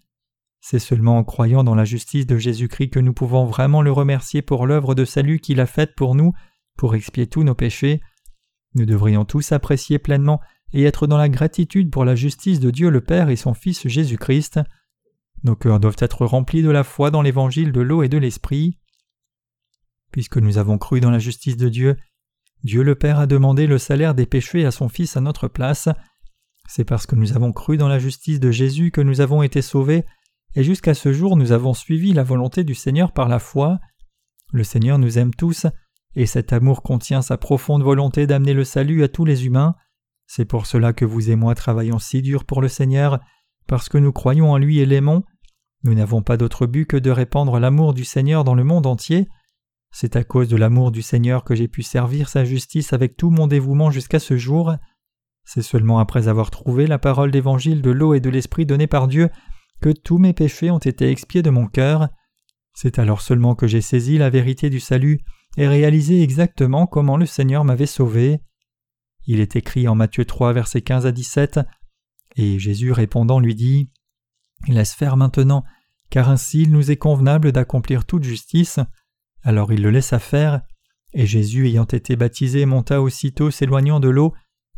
C'est 0.61 0.79
seulement 0.79 1.17
en 1.17 1.23
croyant 1.23 1.63
dans 1.63 1.75
la 1.75 1.85
justice 1.85 2.25
de 2.25 2.37
Jésus-Christ 2.37 2.89
que 2.89 2.99
nous 2.99 3.13
pouvons 3.13 3.45
vraiment 3.45 3.81
le 3.81 3.91
remercier 3.91 4.41
pour 4.41 4.65
l'œuvre 4.65 4.95
de 4.95 5.05
salut 5.05 5.39
qu'il 5.39 5.59
a 5.59 5.65
faite 5.65 5.93
pour 5.95 6.15
nous, 6.15 6.33
pour 6.77 6.95
expier 6.95 7.27
tous 7.27 7.43
nos 7.43 7.55
péchés. 7.55 8.01
Nous 8.75 8.85
devrions 8.85 9.25
tous 9.25 9.51
apprécier 9.51 9.99
pleinement 9.99 10.39
et 10.71 10.83
être 10.83 11.05
dans 11.05 11.17
la 11.17 11.29
gratitude 11.29 11.91
pour 11.91 12.05
la 12.05 12.15
justice 12.15 12.59
de 12.59 12.71
Dieu 12.71 12.89
le 12.89 13.01
Père 13.01 13.29
et 13.29 13.35
son 13.35 13.53
Fils 13.53 13.87
Jésus-Christ. 13.87 14.59
Nos 15.43 15.55
cœurs 15.55 15.79
doivent 15.79 15.97
être 15.99 16.25
remplis 16.25 16.63
de 16.63 16.69
la 16.69 16.83
foi 16.83 17.11
dans 17.11 17.21
l'évangile 17.21 17.71
de 17.71 17.81
l'eau 17.81 18.01
et 18.01 18.09
de 18.09 18.17
l'esprit. 18.17 18.79
puisque 20.11 20.37
nous 20.37 20.59
avons 20.59 20.77
cru 20.77 20.99
dans 20.99 21.09
la 21.09 21.19
justice 21.19 21.57
de 21.57 21.69
Dieu. 21.69 21.97
Dieu 22.63 22.83
le 22.83 22.95
Père 22.95 23.17
a 23.19 23.25
demandé 23.25 23.65
le 23.65 23.79
salaire 23.79 24.13
des 24.13 24.27
péchés 24.27 24.63
à 24.63 24.71
son 24.71 24.87
Fils 24.87 25.17
à 25.17 25.21
notre 25.21 25.47
place. 25.47 25.89
C'est 26.67 26.85
parce 26.85 27.05
que 27.05 27.15
nous 27.15 27.33
avons 27.33 27.51
cru 27.51 27.77
dans 27.77 27.87
la 27.87 27.99
justice 27.99 28.39
de 28.39 28.51
Jésus 28.51 28.91
que 28.91 29.01
nous 29.01 29.21
avons 29.21 29.43
été 29.43 29.61
sauvés, 29.61 30.05
et 30.55 30.63
jusqu'à 30.63 30.93
ce 30.93 31.13
jour 31.13 31.35
nous 31.37 31.51
avons 31.51 31.73
suivi 31.73 32.13
la 32.13 32.23
volonté 32.23 32.63
du 32.63 32.75
Seigneur 32.75 33.11
par 33.11 33.27
la 33.27 33.39
foi. 33.39 33.79
Le 34.51 34.63
Seigneur 34.63 34.97
nous 34.97 35.17
aime 35.17 35.33
tous, 35.33 35.65
et 36.15 36.25
cet 36.25 36.53
amour 36.53 36.83
contient 36.83 37.21
sa 37.21 37.37
profonde 37.37 37.83
volonté 37.83 38.27
d'amener 38.27 38.53
le 38.53 38.63
salut 38.63 39.03
à 39.03 39.07
tous 39.07 39.25
les 39.25 39.45
humains. 39.45 39.75
C'est 40.27 40.45
pour 40.45 40.65
cela 40.65 40.93
que 40.93 41.05
vous 41.05 41.31
et 41.31 41.35
moi 41.35 41.55
travaillons 41.55 41.99
si 41.99 42.21
dur 42.21 42.45
pour 42.45 42.61
le 42.61 42.67
Seigneur, 42.67 43.19
parce 43.67 43.89
que 43.89 43.97
nous 43.97 44.11
croyons 44.11 44.51
en 44.51 44.57
lui 44.57 44.79
et 44.79 44.85
l'aimons. 44.85 45.23
Nous 45.83 45.95
n'avons 45.95 46.21
pas 46.21 46.37
d'autre 46.37 46.65
but 46.65 46.85
que 46.85 46.97
de 46.97 47.11
répandre 47.11 47.59
l'amour 47.59 47.93
du 47.93 48.05
Seigneur 48.05 48.43
dans 48.43 48.55
le 48.55 48.63
monde 48.63 48.85
entier. 48.85 49.27
C'est 49.91 50.15
à 50.15 50.23
cause 50.23 50.47
de 50.47 50.57
l'amour 50.57 50.91
du 50.91 51.01
Seigneur 51.01 51.43
que 51.43 51.55
j'ai 51.55 51.67
pu 51.67 51.83
servir 51.83 52.29
sa 52.29 52.45
justice 52.45 52.93
avec 52.93 53.17
tout 53.17 53.29
mon 53.29 53.47
dévouement 53.47 53.91
jusqu'à 53.91 54.19
ce 54.19 54.37
jour. 54.37 54.75
C'est 55.45 55.61
seulement 55.61 55.99
après 55.99 56.27
avoir 56.27 56.51
trouvé 56.51 56.87
la 56.87 56.99
parole 56.99 57.31
d'évangile 57.31 57.81
de 57.81 57.91
l'eau 57.91 58.13
et 58.13 58.19
de 58.19 58.29
l'esprit 58.29 58.65
donnée 58.65 58.87
par 58.87 59.07
Dieu 59.07 59.29
que 59.81 59.89
tous 59.89 60.17
mes 60.17 60.33
péchés 60.33 60.71
ont 60.71 60.79
été 60.79 61.09
expiés 61.09 61.41
de 61.41 61.49
mon 61.49 61.67
cœur. 61.67 62.09
C'est 62.73 62.99
alors 62.99 63.21
seulement 63.21 63.53
que 63.53 63.67
j'ai 63.67 63.81
saisi 63.81 64.17
la 64.17 64.29
vérité 64.29 64.69
du 64.69 64.79
salut 64.79 65.19
et 65.57 65.67
réalisé 65.67 66.23
exactement 66.23 66.87
comment 66.87 67.17
le 67.17 67.25
Seigneur 67.25 67.63
m'avait 67.63 67.85
sauvé. 67.85 68.39
Il 69.27 69.39
est 69.39 69.55
écrit 69.55 69.87
en 69.87 69.95
Matthieu 69.95 70.25
3, 70.25 70.53
versets 70.53 70.81
15 70.81 71.05
à 71.05 71.11
17, 71.11 71.59
et 72.35 72.59
Jésus 72.59 72.91
répondant 72.91 73.39
lui 73.39 73.55
dit 73.55 73.91
Laisse 74.67 74.93
faire 74.93 75.17
maintenant, 75.17 75.63
car 76.09 76.29
ainsi 76.29 76.63
il 76.63 76.71
nous 76.71 76.91
est 76.91 76.97
convenable 76.97 77.51
d'accomplir 77.51 78.05
toute 78.05 78.23
justice. 78.23 78.79
Alors 79.43 79.73
il 79.73 79.81
le 79.81 79.91
laissa 79.91 80.19
faire, 80.19 80.61
et 81.13 81.25
Jésus 81.25 81.67
ayant 81.67 81.85
été 81.85 82.15
baptisé 82.15 82.65
monta 82.65 83.01
aussitôt 83.01 83.51
s'éloignant 83.51 83.99
de 83.99 84.09
l'eau, 84.09 84.33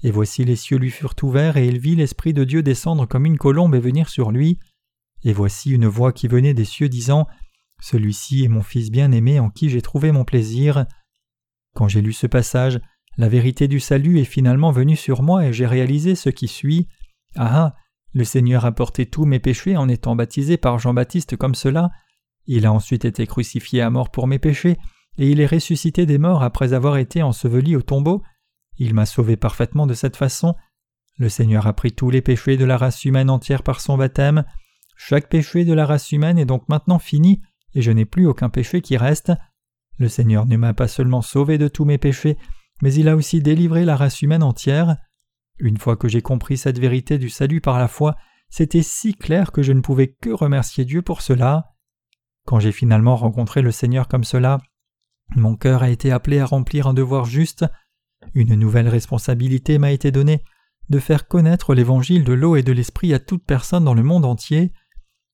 et 0.06 0.12
voici 0.12 0.46
les 0.46 0.56
cieux 0.56 0.78
lui 0.78 0.92
furent 0.92 1.16
ouverts, 1.24 1.58
et 1.58 1.68
il 1.68 1.80
vit 1.80 1.96
l'Esprit 1.96 2.32
de 2.32 2.44
Dieu 2.44 2.62
descendre 2.62 3.08
comme 3.08 3.26
une 3.26 3.40
colombe 3.40 3.74
et 3.74 3.80
venir 3.80 4.08
sur 4.08 4.30
lui. 4.30 4.60
Et 5.24 5.34
voici 5.34 5.72
une 5.72 5.88
voix 5.88 6.14
qui 6.14 6.28
venait 6.28 6.54
des 6.54 6.64
cieux 6.64 6.90
disant 6.90 7.26
Celui-ci 7.82 8.44
est 8.44 8.48
mon 8.48 8.62
Fils 8.62 8.92
bien-aimé 8.92 9.40
en 9.40 9.50
qui 9.50 9.68
j'ai 9.68 9.82
trouvé 9.82 10.12
mon 10.12 10.24
plaisir. 10.24 10.86
Quand 11.74 11.88
j'ai 11.88 12.04
lu 12.04 12.14
ce 12.14 12.28
passage, 12.28 12.80
la 13.18 13.30
vérité 13.30 13.68
du 13.68 13.80
salut 13.80 14.20
est 14.20 14.26
finalement 14.26 14.70
venue 14.70 14.96
sur 14.96 15.24
moi 15.24 15.44
et 15.44 15.54
j'ai 15.54 15.66
réalisé 15.66 16.14
ce 16.14 16.30
qui 16.30 16.48
suit. 16.48 16.88
Ah 17.36 17.50
ah 17.52 17.76
Le 18.14 18.26
Seigneur 18.26 18.64
a 18.64 18.74
porté 18.74 19.08
tous 19.08 19.26
mes 19.26 19.40
péchés 19.40 19.76
en 19.76 19.90
étant 19.90 20.16
baptisé 20.16 20.58
par 20.58 20.78
Jean-Baptiste 20.78 21.36
comme 21.36 21.56
cela. 21.56 21.90
Il 22.46 22.68
a 22.68 22.72
ensuite 22.72 23.06
été 23.06 23.26
crucifié 23.26 23.82
à 23.82 23.90
mort 23.90 24.12
pour 24.12 24.28
mes 24.28 24.38
péchés, 24.38 24.78
et 25.18 25.32
il 25.32 25.42
est 25.42 25.48
ressuscité 25.48 26.06
des 26.06 26.20
morts 26.20 26.44
après 26.44 26.74
avoir 26.74 26.98
été 26.98 27.24
enseveli 27.24 27.76
au 27.76 27.82
tombeau. 27.82 28.22
Il 28.78 28.94
m'a 28.94 29.06
sauvé 29.06 29.38
parfaitement 29.38 29.88
de 29.88 29.94
cette 29.94 30.18
façon. 30.18 30.56
Le 31.18 31.30
Seigneur 31.30 31.66
a 31.68 31.74
pris 31.74 31.94
tous 31.94 32.10
les 32.10 32.22
péchés 32.22 32.58
de 32.58 32.66
la 32.66 32.78
race 32.78 33.06
humaine 33.06 33.30
entière 33.30 33.64
par 33.64 33.80
son 33.80 33.98
baptême. 33.98 34.44
Chaque 34.98 35.30
péché 35.30 35.66
de 35.66 35.74
la 35.74 35.86
race 35.86 36.12
humaine 36.12 36.38
est 36.38 36.46
donc 36.46 36.68
maintenant 36.68 37.00
fini, 37.00 37.42
et 37.74 37.82
je 37.82 37.92
n'ai 37.92 38.06
plus 38.06 38.28
aucun 38.28 38.50
péché 38.50 38.82
qui 38.82 38.98
reste. 38.98 39.32
Le 39.98 40.10
Seigneur 40.10 40.46
ne 40.46 40.58
m'a 40.58 40.74
pas 40.74 40.88
seulement 40.88 41.22
sauvé 41.22 41.58
de 41.58 41.68
tous 41.68 41.86
mes 41.86 41.98
péchés, 41.98 42.38
mais 42.82 42.94
il 42.94 43.08
a 43.08 43.16
aussi 43.16 43.42
délivré 43.42 43.86
la 43.86 43.96
race 43.96 44.22
humaine 44.22 44.44
entière. 44.44 44.98
Une 45.58 45.78
fois 45.78 45.96
que 45.96 46.10
j'ai 46.10 46.22
compris 46.22 46.58
cette 46.58 46.80
vérité 46.80 47.18
du 47.18 47.30
salut 47.30 47.62
par 47.62 47.80
la 47.80 47.88
foi, 47.88 48.16
c'était 48.50 48.82
si 48.82 49.14
clair 49.14 49.52
que 49.52 49.64
je 49.64 49.72
ne 49.72 49.82
pouvais 49.82 50.08
que 50.08 50.30
remercier 50.30 50.84
Dieu 50.84 51.02
pour 51.02 51.22
cela. 51.22 51.74
Quand 52.46 52.60
j'ai 52.60 52.74
finalement 52.74 53.16
rencontré 53.16 53.62
le 53.62 53.72
Seigneur 53.72 54.08
comme 54.08 54.26
cela, 54.26 54.60
mon 55.36 55.56
cœur 55.56 55.82
a 55.82 55.90
été 55.90 56.12
appelé 56.12 56.40
à 56.40 56.46
remplir 56.46 56.88
un 56.88 56.94
devoir 56.94 57.26
juste. 57.26 57.66
Une 58.34 58.56
nouvelle 58.56 58.90
responsabilité 58.90 59.78
m'a 59.78 59.92
été 59.92 60.12
donnée 60.12 60.44
de 60.90 61.00
faire 61.00 61.28
connaître 61.28 61.74
l'évangile 61.74 62.24
de 62.24 62.34
l'eau 62.34 62.56
et 62.56 62.64
de 62.64 62.72
l'esprit 62.72 63.14
à 63.14 63.20
toute 63.20 63.46
personne 63.46 63.86
dans 63.86 63.94
le 63.94 64.04
monde 64.04 64.26
entier. 64.26 64.72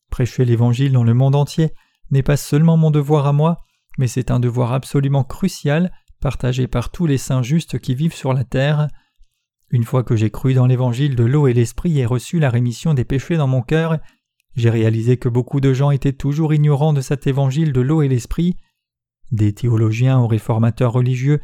Prêcher 0.10 0.46
l'évangile 0.46 0.92
dans 0.92 1.04
le 1.04 1.14
monde 1.14 1.36
entier 1.36 1.72
n'est 2.10 2.24
pas 2.24 2.38
seulement 2.38 2.78
mon 2.78 2.92
devoir 2.92 3.26
à 3.26 3.34
moi, 3.34 3.58
mais 3.98 4.08
c'est 4.08 4.32
un 4.32 4.40
devoir 4.40 4.74
absolument 4.74 5.24
crucial 5.24 5.92
partagé 6.20 6.68
par 6.68 6.92
tous 6.92 7.06
les 7.06 7.18
saints 7.18 7.44
justes 7.44 7.80
qui 7.80 7.96
vivent 7.96 8.14
sur 8.14 8.34
la 8.34 8.44
terre. 8.44 8.88
Une 9.72 9.84
fois 9.84 10.04
que 10.04 10.16
j'ai 10.16 10.30
cru 10.30 10.54
dans 10.54 10.68
l'évangile 10.68 11.16
de 11.16 11.24
l'eau 11.24 11.48
et 11.48 11.54
l'esprit 11.54 12.00
et 12.00 12.06
reçu 12.06 12.40
la 12.40 12.50
rémission 12.50 12.94
des 12.94 13.06
péchés 13.06 13.38
dans 13.38 13.48
mon 13.48 13.62
cœur, 13.62 14.00
j'ai 14.56 14.70
réalisé 14.70 15.18
que 15.18 15.30
beaucoup 15.30 15.62
de 15.62 15.74
gens 15.74 15.92
étaient 15.92 16.14
toujours 16.14 16.54
ignorants 16.54 16.94
de 16.94 17.02
cet 17.02 17.26
évangile 17.26 17.74
de 17.74 17.82
l'eau 17.82 18.02
et 18.02 18.08
l'esprit. 18.08 18.58
Des 19.32 19.54
théologiens 19.54 20.20
aux 20.20 20.28
réformateurs 20.28 20.92
religieux, 20.92 21.40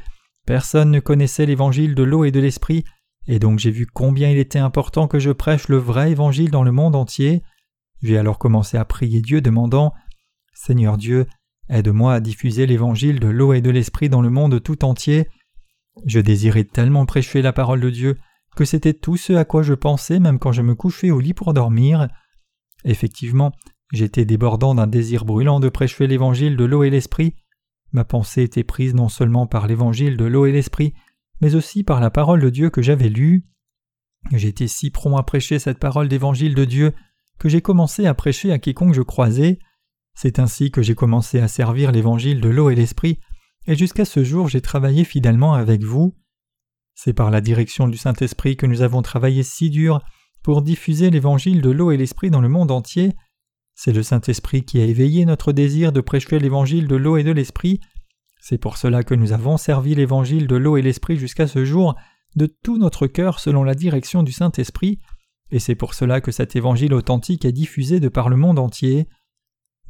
personne 0.47 0.89
ne 0.89 0.99
connaissait 0.99 1.45
l'évangile 1.45 1.93
de 1.93 2.01
l'eau 2.01 2.25
et 2.25 2.31
de 2.31 2.39
l'esprit, 2.39 2.85
et 3.27 3.37
donc 3.37 3.59
j'ai 3.59 3.69
vu 3.69 3.85
combien 3.85 4.31
il 4.31 4.39
était 4.39 4.57
important 4.57 5.07
que 5.07 5.19
je 5.19 5.31
prêche 5.31 5.67
le 5.67 5.77
vrai 5.77 6.11
évangile 6.11 6.49
dans 6.49 6.63
le 6.63 6.71
monde 6.71 6.95
entier. 6.95 7.43
J'ai 8.01 8.17
alors 8.17 8.39
commencé 8.39 8.77
à 8.77 8.85
prier 8.85 9.21
Dieu 9.21 9.41
demandant 9.41 9.93
Seigneur 10.53 10.97
Dieu, 10.97 11.27
Aide-moi 11.69 12.13
à 12.13 12.19
diffuser 12.21 12.65
l'évangile 12.65 13.19
de 13.19 13.27
l'eau 13.27 13.53
et 13.53 13.61
de 13.61 13.69
l'esprit 13.69 14.09
dans 14.09 14.21
le 14.21 14.29
monde 14.29 14.63
tout 14.63 14.85
entier. 14.85 15.27
Je 16.05 16.19
désirais 16.19 16.63
tellement 16.63 17.05
prêcher 17.05 17.41
la 17.41 17.51
parole 17.51 17.81
de 17.81 17.89
Dieu 17.89 18.17
que 18.55 18.65
c'était 18.65 18.93
tout 18.93 19.17
ce 19.17 19.33
à 19.33 19.45
quoi 19.45 19.63
je 19.63 19.73
pensais 19.73 20.19
même 20.19 20.39
quand 20.39 20.51
je 20.51 20.61
me 20.61 20.75
couchais 20.75 21.11
au 21.11 21.19
lit 21.19 21.33
pour 21.33 21.53
dormir. 21.53 22.07
Effectivement, 22.85 23.51
j'étais 23.91 24.23
débordant 24.23 24.75
d'un 24.75 24.87
désir 24.87 25.25
brûlant 25.25 25.59
de 25.59 25.69
prêcher 25.69 26.07
l'évangile 26.07 26.55
de 26.55 26.63
l'eau 26.63 26.83
et 26.83 26.89
l'esprit. 26.89 27.35
Ma 27.91 28.03
pensée 28.03 28.43
était 28.43 28.63
prise 28.63 28.93
non 28.93 29.09
seulement 29.09 29.47
par 29.47 29.67
l'évangile 29.67 30.17
de 30.17 30.25
l'eau 30.25 30.45
et 30.45 30.51
l'esprit, 30.51 30.93
mais 31.41 31.55
aussi 31.55 31.83
par 31.83 31.99
la 31.99 32.09
parole 32.09 32.41
de 32.41 32.49
Dieu 32.49 32.69
que 32.69 32.81
j'avais 32.81 33.09
lue. 33.09 33.45
J'étais 34.31 34.67
si 34.67 34.89
prompt 34.89 35.17
à 35.17 35.23
prêcher 35.23 35.59
cette 35.59 35.79
parole 35.79 36.07
d'évangile 36.07 36.55
de 36.55 36.65
Dieu 36.65 36.93
que 37.39 37.49
j'ai 37.49 37.61
commencé 37.61 38.05
à 38.07 38.13
prêcher 38.13 38.51
à 38.51 38.59
quiconque 38.59 38.93
je 38.93 39.01
croisais. 39.01 39.59
C'est 40.13 40.39
ainsi 40.39 40.71
que 40.71 40.81
j'ai 40.81 40.95
commencé 40.95 41.39
à 41.39 41.47
servir 41.47 41.91
l'évangile 41.91 42.41
de 42.41 42.49
l'eau 42.49 42.69
et 42.69 42.75
l'esprit, 42.75 43.19
et 43.67 43.75
jusqu'à 43.75 44.05
ce 44.05 44.23
jour 44.23 44.49
j'ai 44.49 44.61
travaillé 44.61 45.03
fidèlement 45.03 45.53
avec 45.53 45.83
vous. 45.83 46.15
C'est 46.95 47.13
par 47.13 47.29
la 47.29 47.41
direction 47.41 47.87
du 47.87 47.97
Saint-Esprit 47.97 48.57
que 48.57 48.65
nous 48.65 48.81
avons 48.81 49.03
travaillé 49.03 49.43
si 49.43 49.69
dur 49.69 50.01
pour 50.41 50.63
diffuser 50.63 51.11
l'évangile 51.11 51.61
de 51.61 51.69
l'eau 51.69 51.91
et 51.91 51.97
l'esprit 51.97 52.31
dans 52.31 52.41
le 52.41 52.49
monde 52.49 52.71
entier. 52.71 53.13
C'est 53.79 53.93
le 53.93 54.01
Saint-Esprit 54.01 54.63
qui 54.63 54.81
a 54.81 54.85
éveillé 54.85 55.23
notre 55.27 55.51
désir 55.51 55.91
de 55.91 56.01
prêcher 56.01 56.39
l'évangile 56.39 56.87
de 56.87 56.95
l'eau 56.95 57.15
et 57.15 57.23
de 57.23 57.31
l'esprit. 57.31 57.79
C'est 58.41 58.57
pour 58.57 58.75
cela 58.75 59.03
que 59.03 59.13
nous 59.13 59.33
avons 59.33 59.57
servi 59.57 59.93
l'évangile 59.93 60.47
de 60.47 60.55
l'eau 60.55 60.77
et 60.77 60.81
l'esprit 60.81 61.17
jusqu'à 61.17 61.45
ce 61.45 61.63
jour 61.63 61.95
de 62.35 62.47
tout 62.47 62.79
notre 62.79 63.05
cœur 63.05 63.39
selon 63.39 63.63
la 63.63 63.75
direction 63.75 64.23
du 64.23 64.31
Saint-Esprit, 64.31 64.99
et 65.51 65.59
c'est 65.59 65.75
pour 65.75 65.93
cela 65.93 66.21
que 66.21 66.31
cet 66.31 66.55
évangile 66.55 66.91
authentique 66.91 67.45
est 67.45 67.51
diffusé 67.51 67.99
de 67.99 68.09
par 68.09 68.29
le 68.29 68.35
monde 68.35 68.57
entier. 68.57 69.07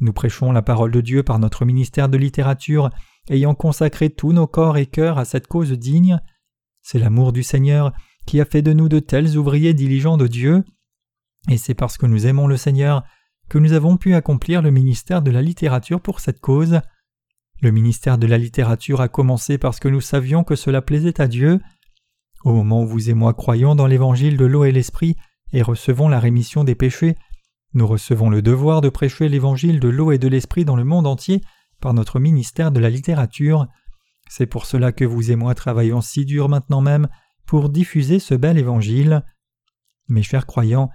Nous 0.02 0.12
prêchons 0.12 0.52
la 0.52 0.62
parole 0.62 0.91
de 0.91 1.02
Dieu 1.02 1.23
par 1.23 1.39
notre 1.39 1.63
ministère 1.63 2.10
de 2.10 2.17
littérature, 2.17 2.89
ayant 3.30 3.56
consacré 3.56 4.10
tous 4.10 4.34
nos 4.34 4.47
corps 4.47 4.78
et 4.78 4.86
cœurs 4.86 5.17
à 5.17 5.23
cette 5.23 5.47
cause 5.47 5.71
digne. 5.71 6.19
C'est 6.82 7.00
l'amour 7.00 7.32
du 7.32 7.41
Seigneur 7.41 7.93
qui 8.26 8.41
a 8.41 8.45
fait 8.45 8.62
de 8.62 8.73
nous 8.73 8.89
de 8.89 9.00
tels 9.00 9.38
ouvriers 9.38 9.73
diligents 9.73 10.17
de 10.17 10.28
Dieu. 10.28 10.65
Et 11.50 11.56
c'est 11.56 11.73
parce 11.73 11.97
que 11.97 12.06
nous 12.06 12.28
aimons 12.28 12.47
le 12.47 12.58
Seigneur 12.58 13.06
que 13.49 13.57
nous 13.57 13.73
avons 13.73 13.97
pu 13.97 14.13
accomplir 14.13 14.62
le 14.62 14.71
ministère 14.71 15.21
de 15.21 15.31
la 15.31 15.41
littérature 15.41 16.01
pour 16.01 16.19
cette 16.19 16.39
cause. 16.39 16.81
Le 17.62 17.71
ministère 17.71 18.17
de 18.17 18.27
la 18.27 18.38
littérature 18.38 19.01
a 19.01 19.07
commencé 19.07 19.57
parce 19.57 19.79
que 19.79 19.88
nous 19.88 20.01
savions 20.01 20.43
que 20.43 20.55
cela 20.55 20.81
plaisait 20.81 21.21
à 21.21 21.27
Dieu. 21.27 21.60
Au 22.43 22.53
moment 22.53 22.83
où 22.83 22.88
vous 22.88 23.10
et 23.10 23.13
moi 23.13 23.33
croyons 23.33 23.75
dans 23.75 23.88
l'évangile 23.88 24.38
de 24.38 24.45
l'eau 24.45 24.63
et 24.63 24.71
l'esprit 24.71 25.15
et 25.53 25.62
recevons 25.62 26.07
la 26.07 26.19
rémission 26.19 26.63
des 26.63 26.75
péchés, 26.75 27.15
nous 27.73 27.88
recevons 27.88 28.29
le 28.29 28.41
devoir 28.41 28.81
de 28.81 28.89
prêcher 28.89 29.29
l'évangile 29.29 29.79
de 29.79 29.88
l'eau 29.88 30.12
et 30.12 30.17
de 30.17 30.27
l'esprit 30.27 30.65
dans 30.65 30.75
le 30.75 30.83
monde 30.83 31.07
entier 31.07 31.41
par 31.81 31.93
notre 31.93 32.19
ministère 32.19 32.71
de 32.71 32.79
la 32.79 32.89
littérature. 32.89 33.67
C'est 34.29 34.45
pour 34.45 34.65
cela 34.65 34.91
que 34.91 35.05
vous 35.05 35.31
et 35.31 35.36
moi 35.36 35.55
travaillons 35.55 36.01
si 36.01 36.25
dur 36.25 36.49
maintenant 36.49 36.81
même 36.81 37.07
pour 37.45 37.69
diffuser 37.69 38.19
ce 38.19 38.36
bel 38.36 38.57
évangile. 38.57 39.23
Mes 40.10 40.23
chers 40.23 40.45
croyants, 40.45 40.89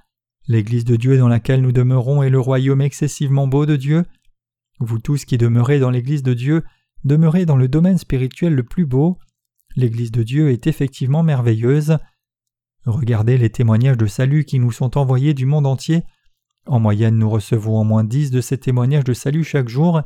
l'Église 0.48 0.84
de 0.84 0.96
Dieu 0.96 1.18
dans 1.18 1.28
laquelle 1.28 1.62
nous 1.62 1.72
demeurons 1.72 2.22
est 2.22 2.30
le 2.30 2.40
royaume 2.40 2.80
excessivement 2.80 3.46
beau 3.46 3.66
de 3.66 3.76
Dieu. 3.76 4.04
Vous 4.80 4.98
tous 4.98 5.24
qui 5.24 5.38
demeurez 5.38 5.78
dans 5.78 5.90
l'Église 5.90 6.22
de 6.22 6.34
Dieu, 6.34 6.64
demeurez 7.04 7.46
dans 7.46 7.56
le 7.56 7.68
domaine 7.68 7.98
spirituel 7.98 8.54
le 8.54 8.64
plus 8.64 8.86
beau. 8.86 9.18
L'Église 9.76 10.12
de 10.12 10.22
Dieu 10.22 10.50
est 10.50 10.66
effectivement 10.66 11.22
merveilleuse. 11.22 11.98
Regardez 12.84 13.38
les 13.38 13.50
témoignages 13.50 13.96
de 13.96 14.06
salut 14.06 14.44
qui 14.44 14.58
nous 14.58 14.72
sont 14.72 14.98
envoyés 14.98 15.34
du 15.34 15.46
monde 15.46 15.66
entier 15.66 16.02
en 16.66 16.78
moyenne, 16.78 17.18
nous 17.18 17.28
recevons 17.28 17.80
au 17.80 17.84
moins 17.84 18.04
dix 18.04 18.30
de 18.30 18.40
ces 18.40 18.58
témoignages 18.58 19.04
de 19.04 19.14
salut 19.14 19.42
chaque 19.42 19.68
jour. 19.68 20.02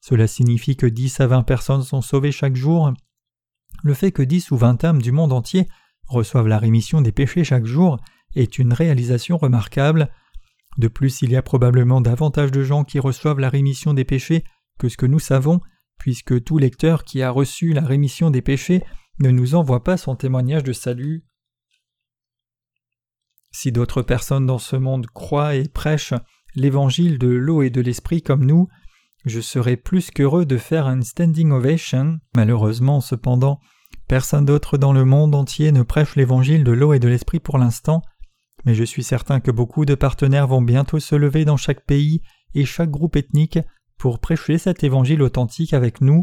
Cela 0.00 0.28
signifie 0.28 0.76
que 0.76 0.86
dix 0.86 1.18
à 1.20 1.26
vingt 1.26 1.42
personnes 1.42 1.82
sont 1.82 2.02
sauvées 2.02 2.30
chaque 2.30 2.54
jour. 2.54 2.92
Le 3.82 3.94
fait 3.94 4.12
que 4.12 4.22
dix 4.22 4.50
ou 4.52 4.56
vingt 4.56 4.82
âmes 4.84 5.02
du 5.02 5.10
monde 5.10 5.32
entier 5.32 5.66
reçoivent 6.06 6.46
la 6.46 6.58
rémission 6.58 7.00
des 7.00 7.10
péchés 7.10 7.42
chaque 7.42 7.66
jour 7.66 7.98
est 8.34 8.58
une 8.58 8.72
réalisation 8.72 9.36
remarquable. 9.36 10.10
De 10.76 10.88
plus, 10.88 11.22
il 11.22 11.30
y 11.30 11.36
a 11.36 11.42
probablement 11.42 12.00
davantage 12.00 12.50
de 12.50 12.62
gens 12.62 12.84
qui 12.84 12.98
reçoivent 12.98 13.40
la 13.40 13.48
rémission 13.48 13.94
des 13.94 14.04
péchés 14.04 14.44
que 14.78 14.88
ce 14.88 14.96
que 14.96 15.06
nous 15.06 15.18
savons, 15.18 15.60
puisque 15.98 16.42
tout 16.44 16.58
lecteur 16.58 17.04
qui 17.04 17.22
a 17.22 17.30
reçu 17.30 17.72
la 17.72 17.82
rémission 17.82 18.30
des 18.30 18.42
péchés 18.42 18.82
ne 19.20 19.30
nous 19.30 19.54
envoie 19.54 19.82
pas 19.82 19.96
son 19.96 20.14
témoignage 20.14 20.62
de 20.62 20.72
salut. 20.72 21.24
Si 23.50 23.72
d'autres 23.72 24.02
personnes 24.02 24.46
dans 24.46 24.58
ce 24.58 24.76
monde 24.76 25.06
croient 25.06 25.56
et 25.56 25.68
prêchent 25.68 26.14
l'évangile 26.54 27.18
de 27.18 27.28
l'eau 27.28 27.62
et 27.62 27.70
de 27.70 27.80
l'esprit 27.80 28.22
comme 28.22 28.44
nous, 28.44 28.68
je 29.24 29.40
serais 29.40 29.76
plus 29.76 30.10
qu'heureux 30.10 30.46
de 30.46 30.56
faire 30.56 30.86
un 30.86 31.02
standing 31.02 31.50
ovation. 31.50 32.18
Malheureusement, 32.36 33.00
cependant, 33.00 33.58
personne 34.06 34.44
d'autre 34.44 34.78
dans 34.78 34.92
le 34.92 35.04
monde 35.04 35.34
entier 35.34 35.72
ne 35.72 35.82
prêche 35.82 36.14
l'évangile 36.14 36.64
de 36.64 36.72
l'eau 36.72 36.92
et 36.92 36.98
de 36.98 37.08
l'esprit 37.08 37.40
pour 37.40 37.58
l'instant, 37.58 38.02
mais 38.68 38.74
je 38.74 38.84
suis 38.84 39.02
certain 39.02 39.40
que 39.40 39.50
beaucoup 39.50 39.86
de 39.86 39.94
partenaires 39.94 40.46
vont 40.46 40.60
bientôt 40.60 41.00
se 41.00 41.14
lever 41.14 41.46
dans 41.46 41.56
chaque 41.56 41.86
pays 41.86 42.20
et 42.54 42.66
chaque 42.66 42.90
groupe 42.90 43.16
ethnique 43.16 43.58
pour 43.96 44.18
prêcher 44.18 44.58
cet 44.58 44.84
évangile 44.84 45.22
authentique 45.22 45.72
avec 45.72 46.02
nous. 46.02 46.20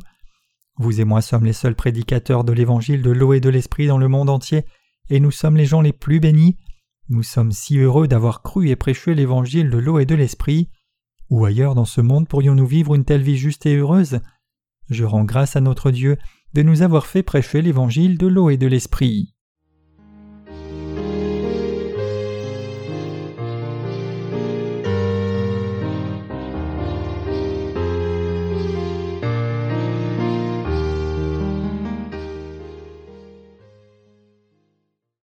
Vous 0.77 1.01
et 1.01 1.05
moi 1.05 1.23
sommes 1.23 1.45
les 1.45 1.53
seuls 1.53 1.73
prédicateurs 1.73 2.43
de 2.43 2.53
l'évangile 2.53 3.01
de 3.01 3.09
l'eau 3.09 3.33
et 3.33 3.39
de 3.39 3.49
l'esprit 3.49 3.87
dans 3.87 3.97
le 3.97 4.09
monde 4.09 4.29
entier, 4.29 4.63
et 5.09 5.19
nous 5.19 5.31
sommes 5.31 5.57
les 5.57 5.65
gens 5.65 5.81
les 5.81 5.91
plus 5.91 6.19
bénis. 6.19 6.55
Nous 7.09 7.23
sommes 7.23 7.51
si 7.51 7.79
heureux 7.79 8.07
d'avoir 8.07 8.43
cru 8.43 8.69
et 8.69 8.75
prêché 8.75 9.15
l'évangile 9.15 9.71
de 9.71 9.79
l'eau 9.79 9.97
et 9.97 10.05
de 10.05 10.13
l'esprit. 10.13 10.69
Où 11.31 11.45
ailleurs 11.45 11.73
dans 11.73 11.83
ce 11.83 12.01
monde 12.01 12.27
pourrions-nous 12.27 12.67
vivre 12.67 12.93
une 12.93 13.05
telle 13.05 13.23
vie 13.23 13.37
juste 13.37 13.65
et 13.65 13.75
heureuse? 13.75 14.19
Je 14.91 15.03
rends 15.03 15.25
grâce 15.25 15.55
à 15.55 15.61
notre 15.61 15.89
Dieu 15.89 16.15
de 16.53 16.61
nous 16.61 16.83
avoir 16.83 17.07
fait 17.07 17.23
prêcher 17.23 17.63
l'évangile 17.63 18.19
de 18.19 18.27
l'eau 18.27 18.51
et 18.51 18.57
de 18.57 18.67
l'esprit. 18.67 19.34